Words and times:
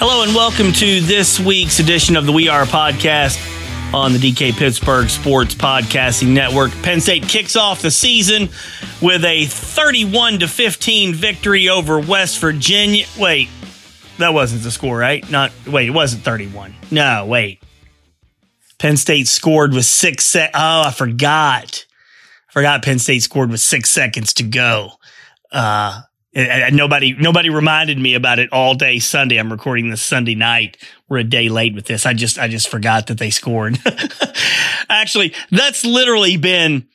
Hello 0.00 0.22
and 0.22 0.32
welcome 0.32 0.72
to 0.74 1.00
this 1.00 1.40
week's 1.40 1.80
edition 1.80 2.14
of 2.16 2.24
the 2.24 2.30
We 2.30 2.48
Are 2.48 2.66
podcast 2.66 3.36
on 3.92 4.12
the 4.12 4.18
DK 4.20 4.52
Pittsburgh 4.52 5.10
Sports 5.10 5.56
Podcasting 5.56 6.28
Network. 6.28 6.70
Penn 6.82 7.00
State 7.00 7.24
kicks 7.24 7.56
off 7.56 7.82
the 7.82 7.90
season 7.90 8.48
with 9.02 9.24
a 9.24 9.46
31 9.46 10.38
to 10.38 10.46
15 10.46 11.14
victory 11.14 11.68
over 11.68 11.98
West 11.98 12.38
Virginia. 12.38 13.06
Wait, 13.18 13.48
that 14.18 14.32
wasn't 14.32 14.62
the 14.62 14.70
score, 14.70 14.96
right? 14.96 15.28
Not 15.32 15.50
wait, 15.66 15.88
it 15.88 15.92
wasn't 15.92 16.22
31. 16.22 16.76
No, 16.92 17.26
wait. 17.26 17.60
Penn 18.78 18.96
State 18.96 19.26
scored 19.26 19.74
with 19.74 19.84
six 19.84 20.24
sec. 20.26 20.50
Oh, 20.54 20.82
I 20.86 20.92
forgot. 20.92 21.86
I 22.48 22.52
forgot 22.52 22.84
Penn 22.84 23.00
State 23.00 23.24
scored 23.24 23.50
with 23.50 23.60
six 23.60 23.90
seconds 23.90 24.32
to 24.34 24.44
go. 24.44 24.92
Uh, 25.50 26.02
and 26.34 26.76
nobody 26.76 27.14
nobody 27.14 27.48
reminded 27.48 27.98
me 27.98 28.14
about 28.14 28.38
it 28.38 28.52
all 28.52 28.74
day 28.74 28.98
Sunday. 28.98 29.38
I'm 29.38 29.50
recording 29.50 29.90
this 29.90 30.02
Sunday 30.02 30.34
night. 30.34 30.76
We're 31.08 31.18
a 31.18 31.24
day 31.24 31.48
late 31.48 31.74
with 31.74 31.86
this. 31.86 32.06
I 32.06 32.12
just 32.12 32.38
I 32.38 32.48
just 32.48 32.68
forgot 32.68 33.06
that 33.06 33.18
they 33.18 33.30
scored. 33.30 33.78
Actually, 34.90 35.34
that's 35.50 35.84
literally 35.84 36.36
been 36.36 36.86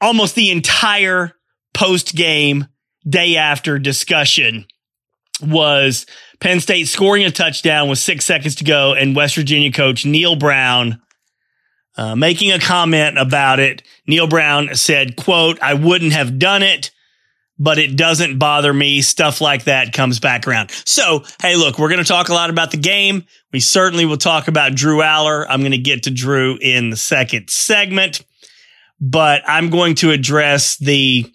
almost 0.00 0.34
the 0.34 0.50
entire 0.50 1.32
post 1.74 2.14
game 2.14 2.66
day 3.08 3.36
after 3.36 3.78
discussion 3.78 4.66
was 5.42 6.06
Penn 6.40 6.60
State 6.60 6.88
scoring 6.88 7.24
a 7.24 7.30
touchdown 7.30 7.88
with 7.88 7.98
six 7.98 8.24
seconds 8.24 8.54
to 8.56 8.64
go, 8.64 8.94
and 8.94 9.16
West 9.16 9.34
Virginia 9.34 9.72
coach 9.72 10.04
Neal 10.04 10.36
Brown 10.36 11.00
uh, 11.96 12.14
making 12.14 12.52
a 12.52 12.60
comment 12.60 13.18
about 13.18 13.58
it. 13.58 13.82
Neal 14.06 14.28
Brown 14.28 14.74
said, 14.74 15.16
"quote 15.16 15.60
I 15.60 15.74
wouldn't 15.74 16.12
have 16.12 16.38
done 16.38 16.62
it." 16.62 16.92
But 17.58 17.78
it 17.78 17.96
doesn't 17.96 18.38
bother 18.38 18.72
me. 18.72 19.02
Stuff 19.02 19.40
like 19.40 19.64
that 19.64 19.92
comes 19.92 20.20
back 20.20 20.46
around. 20.46 20.70
So, 20.84 21.24
hey, 21.42 21.56
look, 21.56 21.78
we're 21.78 21.88
going 21.88 22.02
to 22.02 22.08
talk 22.08 22.28
a 22.28 22.34
lot 22.34 22.50
about 22.50 22.70
the 22.70 22.76
game. 22.76 23.24
We 23.52 23.60
certainly 23.60 24.04
will 24.04 24.16
talk 24.16 24.46
about 24.46 24.74
Drew 24.74 24.98
Allar. 24.98 25.44
I'm 25.48 25.60
going 25.60 25.72
to 25.72 25.78
get 25.78 26.04
to 26.04 26.10
Drew 26.10 26.56
in 26.60 26.90
the 26.90 26.96
second 26.96 27.50
segment, 27.50 28.24
but 29.00 29.42
I'm 29.46 29.70
going 29.70 29.96
to 29.96 30.12
address 30.12 30.76
the, 30.76 31.32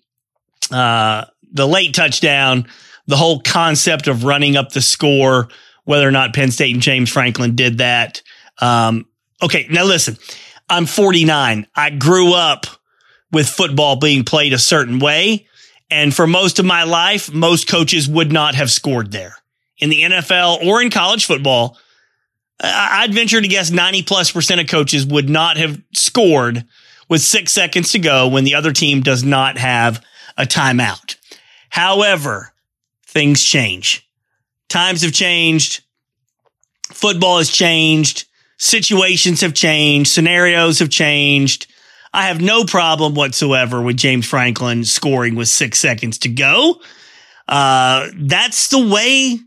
uh, 0.71 1.25
the 1.51 1.67
late 1.67 1.93
touchdown, 1.93 2.67
the 3.07 3.17
whole 3.17 3.41
concept 3.41 4.07
of 4.07 4.23
running 4.23 4.55
up 4.55 4.71
the 4.71 4.81
score, 4.81 5.49
whether 5.83 6.07
or 6.07 6.11
not 6.11 6.33
Penn 6.33 6.51
State 6.51 6.73
and 6.73 6.81
James 6.81 7.09
Franklin 7.09 7.55
did 7.55 7.79
that. 7.79 8.21
Um, 8.59 9.07
okay. 9.41 9.67
Now 9.69 9.83
listen, 9.83 10.17
I'm 10.69 10.85
49. 10.85 11.67
I 11.75 11.89
grew 11.89 12.33
up 12.33 12.65
with 13.31 13.49
football 13.49 13.97
being 13.97 14.23
played 14.23 14.53
a 14.53 14.59
certain 14.59 14.99
way. 14.99 15.47
And 15.93 16.11
for 16.13 16.25
most 16.25 16.57
of 16.57 16.65
my 16.65 16.85
life, 16.85 17.31
most 17.31 17.67
coaches 17.67 18.09
would 18.09 18.31
not 18.31 18.55
have 18.55 18.71
scored 18.71 19.11
there. 19.11 19.35
In 19.77 19.91
the 19.91 20.01
NFL 20.01 20.65
or 20.65 20.81
in 20.81 20.89
college 20.89 21.25
football, 21.25 21.77
I'd 22.59 23.13
venture 23.13 23.39
to 23.39 23.47
guess 23.47 23.69
90 23.69 24.01
plus 24.01 24.31
percent 24.31 24.59
of 24.59 24.67
coaches 24.67 25.05
would 25.05 25.29
not 25.29 25.57
have 25.57 25.79
scored 25.93 26.65
with 27.09 27.21
six 27.21 27.51
seconds 27.53 27.91
to 27.91 27.99
go 27.99 28.27
when 28.27 28.43
the 28.43 28.55
other 28.55 28.71
team 28.71 29.01
does 29.01 29.23
not 29.23 29.59
have 29.59 30.03
a 30.35 30.45
timeout. 30.45 31.15
However, 31.69 32.53
things 33.05 33.43
change. 33.43 34.09
Times 34.69 35.03
have 35.03 35.13
changed. 35.13 35.83
Football 36.85 37.37
has 37.37 37.49
changed. 37.49 38.25
Situations 38.57 39.41
have 39.41 39.53
changed. 39.53 40.09
Scenarios 40.09 40.79
have 40.79 40.89
changed. 40.89 41.67
I 42.13 42.27
have 42.27 42.41
no 42.41 42.63
problem 42.63 43.15
whatsoever 43.15 43.81
with 43.81 43.97
James 43.97 44.27
Franklin 44.27 44.85
scoring 44.85 45.35
with 45.35 45.47
six 45.47 45.79
seconds 45.79 46.19
to 46.19 46.29
go. 46.29 46.79
Uh, 47.47 48.09
that's 48.15 48.69
the 48.69 48.87
way 48.87 49.39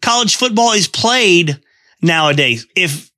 college 0.00 0.36
football 0.36 0.72
is 0.72 0.88
played 0.88 1.60
nowadays. 2.00 2.66
If 2.74 3.10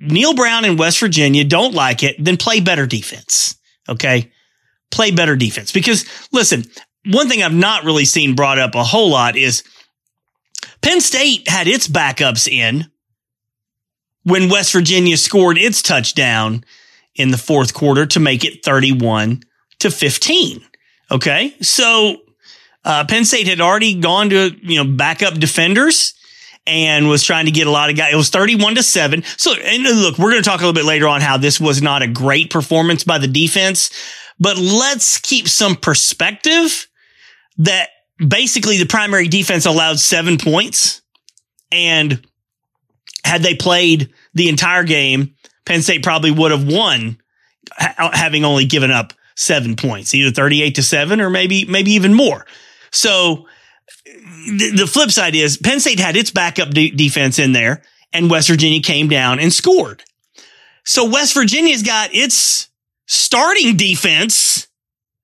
Neal 0.00 0.34
Brown 0.34 0.64
in 0.64 0.76
West 0.76 1.00
Virginia 1.00 1.44
don't 1.44 1.74
like 1.74 2.02
it, 2.02 2.16
then 2.18 2.36
play 2.36 2.60
better 2.60 2.86
defense. 2.86 3.56
Okay. 3.88 4.30
Play 4.90 5.10
better 5.10 5.36
defense 5.36 5.72
because 5.72 6.04
listen, 6.32 6.64
one 7.06 7.28
thing 7.28 7.42
I've 7.42 7.54
not 7.54 7.84
really 7.84 8.04
seen 8.04 8.34
brought 8.34 8.58
up 8.58 8.74
a 8.74 8.84
whole 8.84 9.10
lot 9.10 9.36
is 9.36 9.64
Penn 10.82 11.00
State 11.00 11.48
had 11.48 11.66
its 11.66 11.88
backups 11.88 12.46
in 12.46 12.90
when 14.24 14.50
West 14.50 14.72
Virginia 14.72 15.16
scored 15.16 15.56
its 15.56 15.80
touchdown 15.80 16.64
in 17.14 17.30
the 17.30 17.38
fourth 17.38 17.74
quarter 17.74 18.06
to 18.06 18.20
make 18.20 18.44
it 18.44 18.64
31 18.64 19.42
to 19.80 19.90
15. 19.90 20.64
Okay. 21.10 21.54
So, 21.60 22.16
uh, 22.84 23.04
Penn 23.06 23.24
State 23.24 23.46
had 23.46 23.60
already 23.60 24.00
gone 24.00 24.30
to, 24.30 24.50
you 24.62 24.82
know, 24.82 24.90
backup 24.90 25.34
defenders 25.34 26.14
and 26.66 27.08
was 27.08 27.22
trying 27.22 27.46
to 27.46 27.50
get 27.50 27.66
a 27.66 27.70
lot 27.70 27.90
of 27.90 27.96
guys. 27.96 28.12
It 28.12 28.16
was 28.16 28.30
31 28.30 28.76
to 28.76 28.82
7. 28.82 29.22
So, 29.36 29.52
and 29.54 29.82
look, 29.82 30.18
we're 30.18 30.30
going 30.30 30.42
to 30.42 30.48
talk 30.48 30.60
a 30.60 30.64
little 30.64 30.72
bit 30.72 30.84
later 30.84 31.08
on 31.08 31.20
how 31.20 31.36
this 31.36 31.60
was 31.60 31.82
not 31.82 32.02
a 32.02 32.06
great 32.06 32.50
performance 32.50 33.04
by 33.04 33.18
the 33.18 33.28
defense, 33.28 33.90
but 34.38 34.56
let's 34.56 35.18
keep 35.18 35.48
some 35.48 35.76
perspective 35.76 36.88
that 37.58 37.88
basically 38.26 38.78
the 38.78 38.86
primary 38.86 39.28
defense 39.28 39.66
allowed 39.66 39.98
seven 39.98 40.38
points. 40.38 41.02
And 41.70 42.26
had 43.24 43.42
they 43.42 43.54
played 43.54 44.12
the 44.34 44.48
entire 44.48 44.84
game, 44.84 45.34
Penn 45.64 45.82
State 45.82 46.02
probably 46.02 46.30
would 46.30 46.50
have 46.50 46.66
won 46.66 47.18
having 47.76 48.44
only 48.44 48.64
given 48.64 48.90
up 48.90 49.12
seven 49.36 49.76
points, 49.76 50.14
either 50.14 50.30
38 50.30 50.74
to 50.74 50.82
seven 50.82 51.20
or 51.20 51.30
maybe, 51.30 51.64
maybe 51.64 51.92
even 51.92 52.14
more. 52.14 52.46
So 52.90 53.46
the, 54.04 54.72
the 54.76 54.86
flip 54.86 55.10
side 55.10 55.34
is 55.34 55.56
Penn 55.56 55.80
State 55.80 56.00
had 56.00 56.16
its 56.16 56.30
backup 56.30 56.70
de- 56.70 56.90
defense 56.90 57.38
in 57.38 57.52
there 57.52 57.82
and 58.12 58.30
West 58.30 58.48
Virginia 58.48 58.82
came 58.82 59.08
down 59.08 59.38
and 59.38 59.52
scored. 59.52 60.02
So 60.84 61.08
West 61.08 61.34
Virginia's 61.34 61.82
got 61.82 62.10
its 62.12 62.68
starting 63.06 63.76
defense 63.76 64.66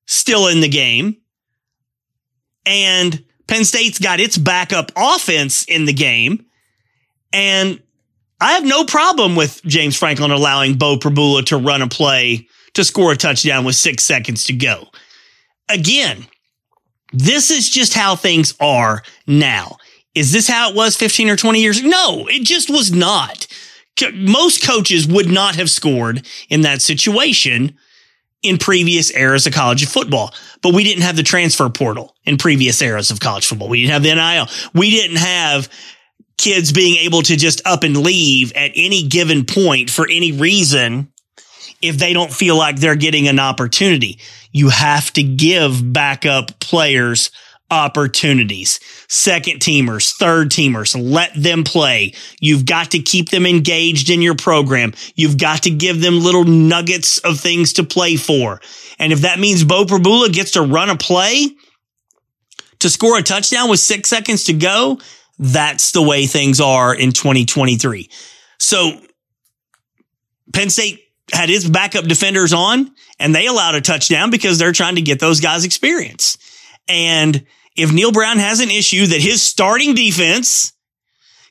still 0.06 0.46
in 0.46 0.60
the 0.60 0.68
game 0.68 1.16
and 2.64 3.24
Penn 3.46 3.64
State's 3.64 3.98
got 3.98 4.20
its 4.20 4.38
backup 4.38 4.92
offense 4.94 5.64
in 5.64 5.86
the 5.86 5.92
game. 5.92 6.44
And 7.32 7.82
I 8.40 8.52
have 8.52 8.64
no 8.64 8.84
problem 8.84 9.34
with 9.34 9.62
James 9.64 9.96
Franklin 9.96 10.30
allowing 10.30 10.74
Beau 10.74 10.96
Pribula 10.96 11.44
to 11.46 11.56
run 11.56 11.82
a 11.82 11.88
play 11.88 12.48
to 12.74 12.84
score 12.84 13.12
a 13.12 13.16
touchdown 13.16 13.64
with 13.64 13.74
six 13.74 14.04
seconds 14.04 14.44
to 14.44 14.52
go. 14.52 14.88
Again, 15.68 16.26
this 17.12 17.50
is 17.50 17.68
just 17.68 17.94
how 17.94 18.14
things 18.14 18.54
are 18.60 19.02
now. 19.26 19.76
Is 20.14 20.32
this 20.32 20.48
how 20.48 20.70
it 20.70 20.76
was 20.76 20.96
15 20.96 21.30
or 21.30 21.36
20 21.36 21.60
years? 21.60 21.80
Ago? 21.80 21.88
No, 21.88 22.26
it 22.28 22.44
just 22.44 22.70
was 22.70 22.92
not. 22.92 23.46
Most 24.14 24.64
coaches 24.64 25.08
would 25.08 25.28
not 25.28 25.56
have 25.56 25.68
scored 25.68 26.24
in 26.48 26.60
that 26.60 26.82
situation 26.82 27.76
in 28.42 28.58
previous 28.58 29.10
eras 29.10 29.46
of 29.46 29.52
college 29.52 29.84
football. 29.86 30.32
But 30.62 30.74
we 30.74 30.84
didn't 30.84 31.02
have 31.02 31.16
the 31.16 31.22
transfer 31.24 31.68
portal 31.68 32.14
in 32.24 32.36
previous 32.36 32.80
eras 32.80 33.10
of 33.10 33.20
college 33.20 33.46
football. 33.46 33.68
We 33.68 33.80
didn't 33.80 33.92
have 33.92 34.02
the 34.04 34.14
NIL. 34.14 34.48
We 34.74 34.90
didn't 34.90 35.16
have 35.16 35.68
kids 36.38 36.72
being 36.72 36.96
able 37.04 37.22
to 37.22 37.36
just 37.36 37.60
up 37.66 37.82
and 37.82 37.96
leave 37.96 38.52
at 38.54 38.70
any 38.74 39.06
given 39.06 39.44
point 39.44 39.90
for 39.90 40.08
any 40.08 40.32
reason 40.32 41.12
if 41.82 41.98
they 41.98 42.12
don't 42.12 42.32
feel 42.32 42.56
like 42.56 42.76
they're 42.76 42.96
getting 42.96 43.28
an 43.28 43.38
opportunity. 43.38 44.18
You 44.52 44.70
have 44.70 45.12
to 45.12 45.22
give 45.22 45.92
backup 45.92 46.58
players 46.60 47.30
opportunities. 47.70 48.80
Second 49.08 49.60
teamers, 49.60 50.12
third 50.16 50.50
teamers, 50.50 50.96
let 50.98 51.30
them 51.34 51.64
play. 51.64 52.14
You've 52.40 52.64
got 52.64 52.92
to 52.92 52.98
keep 52.98 53.28
them 53.28 53.46
engaged 53.46 54.10
in 54.10 54.22
your 54.22 54.34
program. 54.34 54.94
You've 55.14 55.38
got 55.38 55.64
to 55.64 55.70
give 55.70 56.00
them 56.00 56.20
little 56.20 56.44
nuggets 56.44 57.18
of 57.18 57.38
things 57.38 57.74
to 57.74 57.84
play 57.84 58.16
for. 58.16 58.60
And 58.98 59.12
if 59.12 59.20
that 59.20 59.38
means 59.38 59.64
Beau 59.64 59.84
Pribula 59.84 60.32
gets 60.32 60.52
to 60.52 60.62
run 60.62 60.90
a 60.90 60.96
play 60.96 61.46
to 62.78 62.88
score 62.88 63.18
a 63.18 63.22
touchdown 63.22 63.68
with 63.68 63.80
six 63.80 64.08
seconds 64.08 64.44
to 64.44 64.52
go, 64.52 64.98
that's 65.38 65.92
the 65.92 66.02
way 66.02 66.26
things 66.26 66.60
are 66.60 66.94
in 66.94 67.12
2023. 67.12 68.08
So 68.58 69.00
Penn 70.52 70.70
State 70.70 71.00
had 71.32 71.48
his 71.48 71.68
backup 71.68 72.04
defenders 72.04 72.52
on 72.52 72.92
and 73.18 73.34
they 73.34 73.46
allowed 73.46 73.74
a 73.74 73.80
touchdown 73.80 74.30
because 74.30 74.58
they're 74.58 74.72
trying 74.72 74.96
to 74.96 75.02
get 75.02 75.20
those 75.20 75.40
guys 75.40 75.64
experience. 75.64 76.38
And 76.88 77.46
if 77.76 77.92
Neal 77.92 78.12
Brown 78.12 78.38
has 78.38 78.60
an 78.60 78.70
issue 78.70 79.06
that 79.06 79.20
his 79.20 79.42
starting 79.42 79.94
defense 79.94 80.72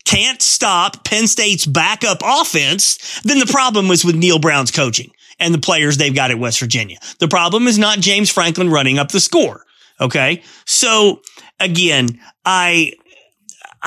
can't 0.03 0.41
stop 0.41 1.03
Penn 1.05 1.27
State's 1.27 1.65
backup 1.65 2.21
offense, 2.23 3.21
then 3.23 3.39
the 3.39 3.45
problem 3.45 3.91
is 3.91 4.03
with 4.03 4.15
Neal 4.15 4.39
Brown's 4.39 4.71
coaching 4.71 5.11
and 5.39 5.53
the 5.53 5.59
players 5.59 5.97
they've 5.97 6.15
got 6.15 6.31
at 6.31 6.39
West 6.39 6.59
Virginia. 6.59 6.97
The 7.19 7.27
problem 7.27 7.67
is 7.67 7.77
not 7.77 7.99
James 7.99 8.29
Franklin 8.29 8.69
running 8.69 8.97
up 8.97 9.11
the 9.11 9.19
score. 9.19 9.63
Okay. 9.99 10.43
So 10.65 11.21
again, 11.59 12.19
I, 12.45 12.93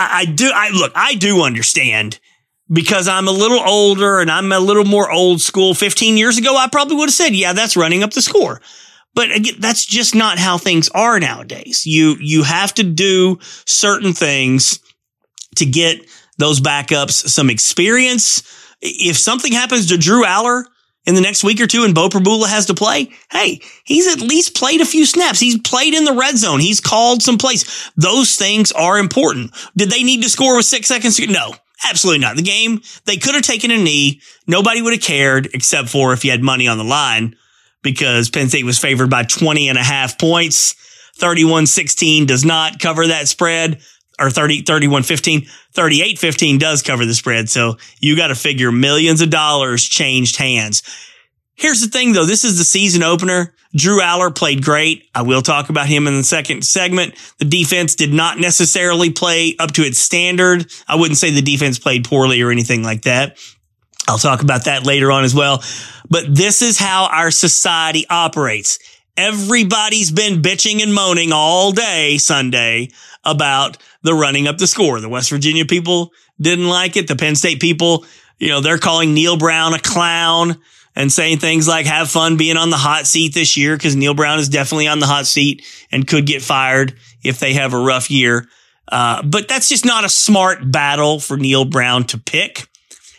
I, 0.00 0.20
I 0.20 0.25
do, 0.25 0.50
I 0.55 0.70
look, 0.70 0.93
I 0.94 1.14
do 1.14 1.43
understand 1.43 2.19
because 2.73 3.06
I'm 3.06 3.29
a 3.29 3.32
little 3.32 3.61
older 3.61 4.20
and 4.20 4.31
I'm 4.31 4.50
a 4.52 4.58
little 4.58 4.85
more 4.85 5.11
old 5.11 5.41
school. 5.41 5.75
15 5.75 6.17
years 6.17 6.38
ago, 6.38 6.56
I 6.56 6.69
probably 6.69 6.97
would 6.97 7.08
have 7.08 7.14
said, 7.14 7.35
yeah, 7.35 7.52
that's 7.52 7.76
running 7.76 8.02
up 8.02 8.12
the 8.12 8.23
score. 8.23 8.61
But 9.14 9.31
again, 9.32 9.56
that's 9.58 9.85
just 9.85 10.14
not 10.14 10.38
how 10.38 10.56
things 10.56 10.88
are 10.91 11.20
nowadays. 11.20 11.85
You, 11.85 12.17
you 12.20 12.44
have 12.44 12.73
to 12.75 12.82
do 12.82 13.38
certain 13.67 14.12
things 14.14 14.81
to 15.56 15.67
get 15.67 16.08
those 16.38 16.61
backups 16.61 17.29
some 17.29 17.50
experience. 17.50 18.43
If 18.81 19.19
something 19.19 19.52
happens 19.52 19.88
to 19.88 19.99
Drew 19.99 20.25
Allar 20.25 20.64
in 21.06 21.14
the 21.14 21.20
next 21.20 21.43
week 21.43 21.61
or 21.61 21.67
two 21.67 21.85
and 21.85 21.94
Beau 21.94 22.08
Pribula 22.08 22.49
has 22.49 22.67
to 22.67 22.75
play, 22.75 23.11
hey, 23.31 23.61
he's 23.85 24.06
at 24.06 24.20
least 24.20 24.56
played 24.56 24.81
a 24.81 24.87
few 24.87 25.06
snaps. 25.06 25.41
He's 25.41 25.58
played 25.58 25.94
in 25.94 26.05
the 26.05 26.12
red 26.12 26.37
zone. 26.37 26.61
He's 26.61 26.81
called 26.81 27.23
some 27.23 27.38
plays. 27.38 27.91
Those 27.97 28.37
things 28.37 28.73
are 28.73 28.99
important. 28.99 29.52
Did 29.76 29.91
they 29.91 30.02
need 30.02 30.23
to 30.23 30.29
score 30.29 30.56
with 30.56 30.67
six 30.67 30.88
seconds? 30.88 31.19
No. 31.19 31.55
Absolutely 31.88 32.20
not. 32.20 32.37
The 32.37 32.43
game, 32.43 32.82
they 33.06 33.17
could 33.17 33.35
have 33.35 33.43
taken 33.43 33.70
a 33.70 33.79
knee. 33.79 34.20
Nobody 34.47 34.82
would 34.82 34.93
have 34.93 35.02
cared 35.02 35.49
except 35.55 35.88
for 35.88 36.12
if 36.12 36.25
you 36.25 36.31
had 36.31 36.43
money 36.43 36.69
on 36.69 36.76
the 36.76 36.85
line 36.85 37.37
because 37.82 38.29
Penn 38.29 38.50
State 38.50 38.67
was 38.67 38.79
favored 38.79 39.08
by 39.08 39.23
20 39.23 39.69
and 39.69 39.79
a 39.79 39.82
half 39.82 40.19
points. 40.19 40.75
31-16 41.19 42.26
does 42.26 42.44
not 42.44 42.81
cover 42.81 43.06
that 43.06 43.29
spread 43.29 43.81
or 44.20 44.31
30, 44.31 44.62
31-15. 44.62 45.49
38-15 45.75 46.58
does 46.58 46.82
cover 46.82 47.06
the 47.06 47.14
spread. 47.14 47.49
So 47.49 47.76
you 47.99 48.17
got 48.17 48.28
to 48.28 48.34
figure 48.34 48.70
millions 48.70 49.20
of 49.20 49.31
dollars 49.31 49.82
changed 49.84 50.37
hands. 50.37 50.82
Here's 51.55 51.81
the 51.81 51.88
thing 51.88 52.12
though. 52.12 52.25
This 52.25 52.44
is 52.44 52.58
the 52.58 52.64
season 52.64 53.02
opener. 53.02 53.55
Drew 53.75 54.00
Allar 54.00 54.34
played 54.34 54.64
great. 54.64 55.08
I 55.14 55.22
will 55.22 55.43
talk 55.43 55.69
about 55.69 55.87
him 55.87 56.06
in 56.06 56.17
the 56.17 56.25
second 56.25 56.64
segment. 56.64 57.14
The 57.38 57.44
defense 57.44 57.94
did 57.94 58.12
not 58.12 58.38
necessarily 58.38 59.11
play 59.11 59.55
up 59.58 59.72
to 59.72 59.82
its 59.82 59.99
standard. 59.99 60.66
I 60.88 60.96
wouldn't 60.96 61.19
say 61.19 61.31
the 61.31 61.43
defense 61.43 61.78
played 61.78 62.05
poorly 62.05 62.43
or 62.43 62.50
anything 62.50 62.82
like 62.82 63.02
that. 63.02 63.38
I'll 64.08 64.19
talk 64.19 64.43
about 64.43 64.64
that 64.64 64.84
later 64.84 65.12
on 65.12 65.23
as 65.23 65.34
well. 65.34 65.62
But 66.08 66.34
this 66.34 66.62
is 66.62 66.78
how 66.78 67.06
our 67.12 67.31
society 67.31 68.06
operates. 68.11 68.78
Everybody's 69.16 70.10
been 70.10 70.42
bitching 70.42 70.82
and 70.82 70.94
moaning 70.94 71.32
all 71.32 71.72
day 71.72 72.18
Sunday 72.18 72.90
about 73.24 73.76
the 74.02 74.14
running 74.14 74.46
up 74.46 74.58
the 74.58 74.66
score. 74.66 75.00
The 75.00 75.08
West 75.08 75.30
Virginia 75.30 75.66
people 75.66 76.12
didn't 76.40 76.68
like 76.68 76.96
it. 76.96 77.08
The 77.08 77.16
Penn 77.16 77.36
State 77.36 77.60
people, 77.60 78.04
you 78.38 78.48
know, 78.48 78.60
they're 78.60 78.78
calling 78.78 79.12
Neal 79.12 79.36
Brown 79.36 79.74
a 79.74 79.78
clown 79.78 80.58
and 80.96 81.12
saying 81.12 81.38
things 81.38 81.68
like 81.68 81.86
have 81.86 82.10
fun 82.10 82.36
being 82.36 82.56
on 82.56 82.70
the 82.70 82.76
hot 82.76 83.06
seat 83.06 83.34
this 83.34 83.56
year 83.56 83.76
because 83.76 83.96
Neal 83.96 84.14
Brown 84.14 84.38
is 84.38 84.48
definitely 84.48 84.88
on 84.88 84.98
the 84.98 85.06
hot 85.06 85.26
seat 85.26 85.64
and 85.92 86.06
could 86.06 86.26
get 86.26 86.42
fired 86.42 86.94
if 87.22 87.38
they 87.38 87.54
have 87.54 87.74
a 87.74 87.78
rough 87.78 88.10
year. 88.10 88.48
Uh, 88.88 89.22
but 89.22 89.48
that's 89.48 89.68
just 89.68 89.84
not 89.84 90.04
a 90.04 90.08
smart 90.08 90.70
battle 90.70 91.20
for 91.20 91.36
Neal 91.36 91.64
Brown 91.64 92.04
to 92.04 92.18
pick. 92.18 92.66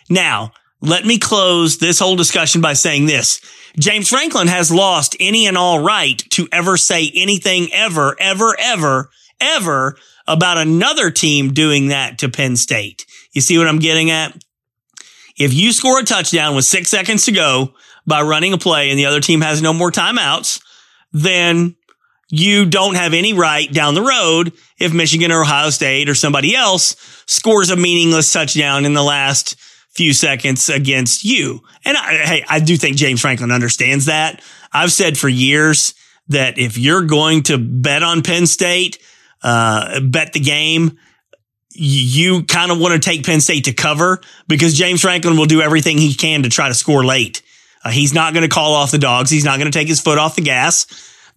Now, 0.10 0.52
let 0.82 1.06
me 1.06 1.18
close 1.18 1.78
this 1.78 2.00
whole 2.00 2.16
discussion 2.16 2.60
by 2.60 2.74
saying 2.74 3.06
this. 3.06 3.40
James 3.80 4.10
Franklin 4.10 4.48
has 4.48 4.72
lost 4.72 5.16
any 5.20 5.48
and 5.48 5.58
all 5.58 5.80
right 5.80 6.18
to 6.32 6.48
ever 6.52 6.78
say 6.78 7.12
anything 7.16 7.72
ever, 7.74 8.16
ever, 8.20 8.56
ever, 8.60 9.10
ever 9.40 9.98
about 10.28 10.58
another 10.58 11.12
team 11.12 11.54
doing 11.54 11.88
that 11.88 12.20
to 12.20 12.30
Penn 12.30 12.56
State. 12.56 13.06
You 13.34 13.42
see 13.42 13.58
what 13.58 13.68
I'm 13.68 13.80
getting 13.80 14.12
at? 14.12 14.44
If 15.38 15.54
you 15.54 15.72
score 15.72 16.00
a 16.00 16.04
touchdown 16.04 16.56
with 16.56 16.66
six 16.66 16.90
seconds 16.90 17.26
to 17.26 17.32
go 17.32 17.74
by 18.06 18.22
running 18.22 18.54
a 18.54 18.58
play 18.58 18.90
and 18.90 19.00
the 19.00 19.06
other 19.06 19.22
team 19.22 19.42
has 19.42 19.62
no 19.62 19.74
more 19.74 19.92
timeouts, 19.92 20.62
then 21.14 21.76
you 22.30 22.66
don't 22.66 22.96
have 22.96 23.14
any 23.14 23.34
right 23.34 23.72
down 23.72 23.94
the 23.94 24.02
road 24.02 24.54
if 24.80 24.94
Michigan 24.94 25.32
or 25.32 25.42
Ohio 25.42 25.70
State 25.70 26.10
or 26.10 26.16
somebody 26.16 26.56
else 26.56 26.96
scores 27.28 27.70
a 27.70 27.76
meaningless 27.76 28.32
touchdown 28.32 28.86
in 28.86 28.94
the 28.94 29.04
last 29.04 29.56
few 29.92 30.14
seconds 30.14 30.70
against 30.70 31.24
you. 31.24 31.62
And 31.84 31.98
I, 31.98 32.18
hey, 32.18 32.46
I 32.48 32.60
do 32.60 32.78
think 32.78 32.98
James 32.98 33.22
Franklin 33.22 33.52
understands 33.52 34.06
that. 34.06 34.42
I've 34.72 34.92
said 34.92 35.18
for 35.18 35.30
years 35.30 35.94
that 36.30 36.58
if 36.58 36.78
you're 36.78 37.04
going 37.04 37.44
to 37.44 37.58
bet 37.58 38.04
on 38.04 38.22
Penn 38.22 38.48
State, 38.48 39.00
uh, 39.44 40.00
bet 40.00 40.34
the 40.34 40.40
game, 40.40 40.98
you 41.74 42.44
kind 42.44 42.72
of 42.72 42.80
want 42.80 42.94
to 42.94 43.10
take 43.10 43.26
Penn 43.26 43.42
State 43.42 43.66
to 43.66 43.74
cover 43.74 44.22
because 44.48 44.74
James 44.74 45.02
Franklin 45.02 45.38
will 45.38 45.46
do 45.46 45.62
everything 45.62 45.98
he 45.98 46.14
can 46.14 46.44
to 46.44 46.50
try 46.50 46.68
to 46.68 46.74
score 46.74 47.04
late. 47.04 47.42
Uh, 47.84 47.90
he's 47.90 48.14
not 48.14 48.34
going 48.34 48.44
to 48.44 48.54
call 48.54 48.74
off 48.74 48.92
the 48.92 48.98
dogs. 48.98 49.30
He's 49.30 49.46
not 49.46 49.58
going 49.58 49.72
to 49.72 49.78
take 49.78 49.88
his 49.88 50.00
foot 50.00 50.18
off 50.18 50.36
the 50.36 50.42
gas. 50.42 50.86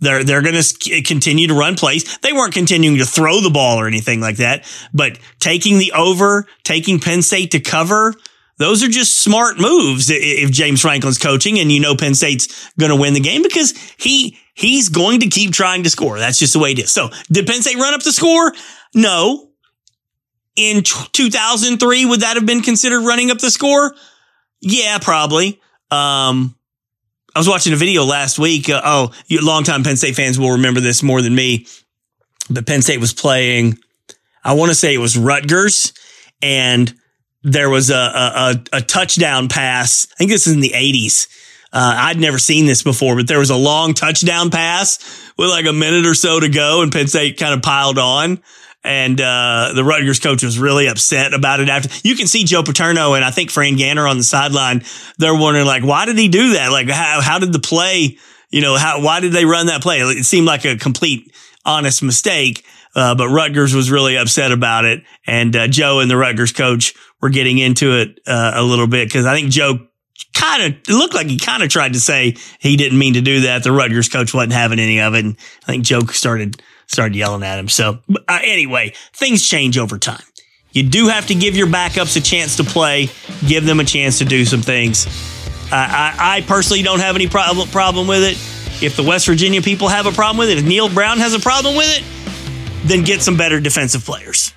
They're, 0.00 0.24
they're 0.24 0.42
going 0.42 0.60
to 0.60 1.02
continue 1.02 1.46
to 1.48 1.54
run 1.54 1.76
plays. 1.76 2.18
They 2.18 2.32
weren't 2.32 2.52
continuing 2.52 2.98
to 2.98 3.06
throw 3.06 3.40
the 3.40 3.50
ball 3.50 3.78
or 3.78 3.86
anything 3.86 4.20
like 4.20 4.36
that, 4.36 4.64
but 4.92 5.18
taking 5.38 5.78
the 5.78 5.92
over, 5.92 6.46
taking 6.64 7.00
Penn 7.00 7.22
State 7.22 7.52
to 7.52 7.60
cover, 7.60 8.14
those 8.58 8.82
are 8.82 8.88
just 8.88 9.20
smart 9.20 9.58
moves 9.58 10.08
if 10.10 10.50
James 10.50 10.80
Franklin's 10.80 11.18
coaching 11.18 11.58
and 11.58 11.72
you 11.72 11.80
know 11.80 11.96
Penn 11.96 12.14
State's 12.14 12.70
going 12.78 12.90
to 12.90 12.96
win 12.96 13.14
the 13.14 13.20
game 13.20 13.42
because 13.42 13.72
he, 13.96 14.38
he's 14.54 14.88
going 14.88 15.20
to 15.20 15.28
keep 15.28 15.52
trying 15.52 15.82
to 15.82 15.90
score. 15.90 16.18
That's 16.18 16.38
just 16.38 16.52
the 16.52 16.58
way 16.58 16.72
it 16.72 16.78
is. 16.78 16.90
So 16.90 17.10
did 17.32 17.46
Penn 17.46 17.62
State 17.62 17.76
run 17.76 17.94
up 17.94 18.02
the 18.02 18.12
score? 18.12 18.52
No, 18.94 19.50
in 20.56 20.82
2003, 20.82 22.04
would 22.04 22.20
that 22.20 22.36
have 22.36 22.46
been 22.46 22.62
considered 22.62 23.00
running 23.00 23.30
up 23.30 23.38
the 23.38 23.50
score? 23.50 23.94
Yeah, 24.60 24.98
probably. 24.98 25.60
Um, 25.90 26.56
I 27.34 27.40
was 27.40 27.48
watching 27.48 27.72
a 27.72 27.76
video 27.76 28.04
last 28.04 28.38
week. 28.38 28.70
Uh, 28.70 28.80
oh, 28.84 29.12
you 29.26 29.44
longtime 29.44 29.82
Penn 29.82 29.96
State 29.96 30.14
fans 30.14 30.38
will 30.38 30.52
remember 30.52 30.80
this 30.80 31.02
more 31.02 31.22
than 31.22 31.34
me. 31.34 31.66
But 32.48 32.66
Penn 32.66 32.82
State 32.82 33.00
was 33.00 33.12
playing, 33.12 33.78
I 34.44 34.52
want 34.54 34.70
to 34.70 34.74
say 34.74 34.94
it 34.94 34.98
was 34.98 35.16
Rutgers, 35.16 35.92
and 36.40 36.94
there 37.44 37.68
was 37.68 37.90
a, 37.90 37.94
a, 37.94 38.62
a 38.72 38.80
touchdown 38.80 39.48
pass. 39.48 40.08
I 40.12 40.16
think 40.16 40.30
this 40.30 40.46
is 40.46 40.54
in 40.54 40.60
the 40.60 40.70
80s. 40.70 41.28
Uh, 41.72 41.94
I'd 41.96 42.18
never 42.18 42.38
seen 42.38 42.66
this 42.66 42.82
before, 42.82 43.16
but 43.16 43.28
there 43.28 43.38
was 43.38 43.50
a 43.50 43.56
long 43.56 43.94
touchdown 43.94 44.50
pass 44.50 45.32
with 45.36 45.50
like 45.50 45.66
a 45.66 45.72
minute 45.72 46.06
or 46.06 46.14
so 46.14 46.40
to 46.40 46.48
go, 46.48 46.82
and 46.82 46.90
Penn 46.90 47.08
State 47.08 47.38
kind 47.38 47.52
of 47.52 47.62
piled 47.62 47.98
on. 47.98 48.40
And 48.84 49.20
uh, 49.20 49.72
the 49.74 49.82
Rutgers 49.82 50.20
coach 50.20 50.42
was 50.42 50.58
really 50.58 50.88
upset 50.88 51.32
about 51.32 51.60
it 51.60 51.68
after. 51.68 51.88
You 52.06 52.14
can 52.16 52.26
see 52.26 52.44
Joe 52.44 52.62
Paterno 52.62 53.14
and 53.14 53.24
I 53.24 53.30
think 53.30 53.50
Fran 53.50 53.76
Ganter 53.76 54.08
on 54.08 54.18
the 54.18 54.24
sideline. 54.24 54.82
They're 55.16 55.34
wondering 55.34 55.66
like, 55.66 55.82
why 55.82 56.04
did 56.04 56.18
he 56.18 56.28
do 56.28 56.52
that? 56.52 56.70
Like, 56.70 56.88
how 56.90 57.22
how 57.22 57.38
did 57.38 57.52
the 57.52 57.60
play? 57.60 58.18
You 58.50 58.60
know, 58.60 58.76
how 58.76 59.02
why 59.02 59.20
did 59.20 59.32
they 59.32 59.46
run 59.46 59.66
that 59.66 59.82
play? 59.82 60.00
It 60.00 60.24
seemed 60.24 60.46
like 60.46 60.66
a 60.66 60.76
complete 60.76 61.34
honest 61.64 62.02
mistake. 62.02 62.64
Uh, 62.94 63.14
but 63.14 63.28
Rutgers 63.28 63.74
was 63.74 63.90
really 63.90 64.16
upset 64.16 64.52
about 64.52 64.84
it, 64.84 65.02
and 65.26 65.56
uh, 65.56 65.66
Joe 65.66 65.98
and 65.98 66.08
the 66.08 66.16
Rutgers 66.16 66.52
coach 66.52 66.94
were 67.24 67.30
getting 67.30 67.56
into 67.56 67.96
it 67.96 68.20
uh, 68.26 68.52
a 68.54 68.62
little 68.62 68.86
bit 68.86 69.08
because 69.08 69.24
I 69.24 69.34
think 69.34 69.50
Joe 69.50 69.78
kind 70.34 70.62
of 70.62 70.94
looked 70.94 71.14
like 71.14 71.26
he 71.26 71.38
kind 71.38 71.62
of 71.62 71.70
tried 71.70 71.94
to 71.94 71.98
say 72.00 72.36
he 72.58 72.76
didn't 72.76 72.98
mean 72.98 73.14
to 73.14 73.22
do 73.22 73.40
that. 73.40 73.64
The 73.64 73.72
Rutgers 73.72 74.10
coach 74.10 74.34
wasn't 74.34 74.52
having 74.52 74.78
any 74.78 75.00
of 75.00 75.14
it, 75.14 75.24
and 75.24 75.36
I 75.62 75.72
think 75.72 75.84
Joe 75.84 76.00
started 76.00 76.60
started 76.86 77.16
yelling 77.16 77.42
at 77.42 77.58
him. 77.58 77.70
So 77.70 78.00
uh, 78.28 78.40
anyway, 78.42 78.92
things 79.14 79.48
change 79.48 79.78
over 79.78 79.96
time. 79.96 80.22
You 80.72 80.82
do 80.82 81.08
have 81.08 81.28
to 81.28 81.34
give 81.34 81.56
your 81.56 81.66
backups 81.66 82.14
a 82.18 82.20
chance 82.20 82.58
to 82.58 82.64
play, 82.64 83.08
give 83.46 83.64
them 83.64 83.80
a 83.80 83.84
chance 83.84 84.18
to 84.18 84.26
do 84.26 84.44
some 84.44 84.60
things. 84.60 85.06
I, 85.72 86.14
I, 86.18 86.40
personally 86.42 86.82
don't 86.82 87.00
have 87.00 87.16
any 87.16 87.26
problem 87.26 87.66
problem 87.68 88.06
with 88.06 88.22
it. 88.22 88.84
If 88.84 88.96
the 88.96 89.02
West 89.02 89.24
Virginia 89.24 89.62
people 89.62 89.88
have 89.88 90.04
a 90.04 90.12
problem 90.12 90.36
with 90.36 90.50
it, 90.50 90.58
if 90.58 90.64
Neal 90.64 90.90
Brown 90.90 91.16
has 91.18 91.32
a 91.32 91.40
problem 91.40 91.74
with 91.74 91.88
it, 91.88 92.04
then 92.86 93.02
get 93.02 93.22
some 93.22 93.38
better 93.38 93.60
defensive 93.60 94.04
players. 94.04 94.52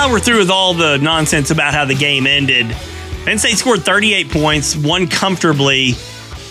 Now 0.00 0.10
we're 0.10 0.18
through 0.18 0.38
with 0.38 0.50
all 0.50 0.72
the 0.72 0.96
nonsense 0.96 1.50
about 1.50 1.74
how 1.74 1.84
the 1.84 1.94
game 1.94 2.26
ended. 2.26 2.74
Penn 3.26 3.38
State 3.38 3.58
scored 3.58 3.82
38 3.82 4.30
points, 4.30 4.74
won 4.74 5.06
comfortably, 5.06 5.92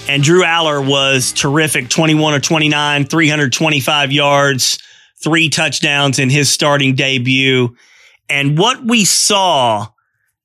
and 0.08 0.22
Drew 0.22 0.44
Allar 0.44 0.88
was 0.88 1.32
terrific 1.32 1.89
21 1.89 2.36
or 2.36 2.39
29, 2.39 3.06
325 3.06 4.12
yards, 4.12 4.77
three 5.24 5.50
touchdowns 5.50 6.20
in 6.20 6.29
his 6.29 6.51
starting 6.51 6.94
debut. 6.94 7.75
And 8.29 8.56
what 8.56 8.86
we 8.86 9.03
saw 9.03 9.88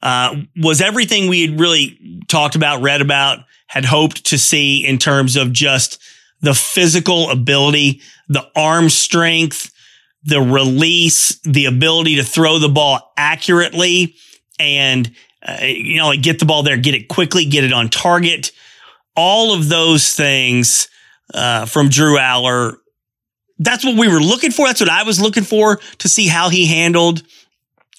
uh, 0.01 0.37
was 0.57 0.81
everything 0.81 1.29
we 1.29 1.47
had 1.47 1.61
really 1.61 2.23
talked 2.29 2.55
about, 2.55 2.81
read 2.81 3.03
about, 3.03 3.41
had 3.67 3.85
hoped 3.85 4.25
to 4.29 4.39
see 4.39 4.87
in 4.87 4.97
terms 4.97 5.37
of 5.37 5.53
just 5.53 6.03
the 6.41 6.55
physical 6.55 7.29
ability, 7.29 8.01
the 8.31 8.51
arm 8.57 8.89
strength, 8.89 9.74
the 10.25 10.41
release, 10.41 11.39
the 11.41 11.67
ability 11.67 12.17
to 12.17 12.25
throw 12.25 12.59
the 12.59 12.69
ball 12.69 13.13
accurately 13.17 14.17
and, 14.59 15.13
uh, 15.47 15.65
you 15.65 15.97
know, 15.99 16.09
like 16.09 16.23
get 16.23 16.39
the 16.39 16.47
ball 16.47 16.63
there, 16.63 16.77
get 16.77 16.95
it 16.95 17.09
quickly, 17.09 17.45
get 17.45 17.65
it 17.65 17.73
on 17.73 17.89
target. 17.89 18.51
All 19.17 19.55
of 19.55 19.69
those 19.69 20.15
things, 20.15 20.89
uh, 21.35 21.67
from 21.67 21.89
Drew 21.89 22.17
Allar. 22.17 22.77
That's 23.59 23.85
what 23.85 23.97
we 23.97 24.09
were 24.09 24.21
looking 24.21 24.51
for. 24.51 24.67
That's 24.67 24.81
what 24.81 24.91
I 24.91 25.05
was 25.05 25.21
looking 25.21 25.45
for 25.45 25.79
to 25.99 26.09
see 26.09 26.27
how 26.27 26.49
he 26.49 26.67
handled 26.67 27.23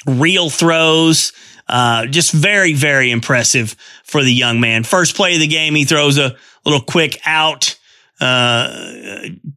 real 0.06 0.50
throws. 0.50 1.32
Uh, 1.68 2.06
just 2.06 2.32
very, 2.32 2.74
very 2.74 3.10
impressive 3.10 3.76
for 4.04 4.24
the 4.24 4.34
young 4.34 4.60
man. 4.60 4.84
First 4.84 5.16
play 5.16 5.36
of 5.36 5.40
the 5.40 5.48
game, 5.48 5.74
he 5.74 5.86
throws 5.86 6.18
a 6.18 6.36
little 6.66 6.82
quick 6.82 7.20
out, 7.26 7.78
uh, 8.20 8.68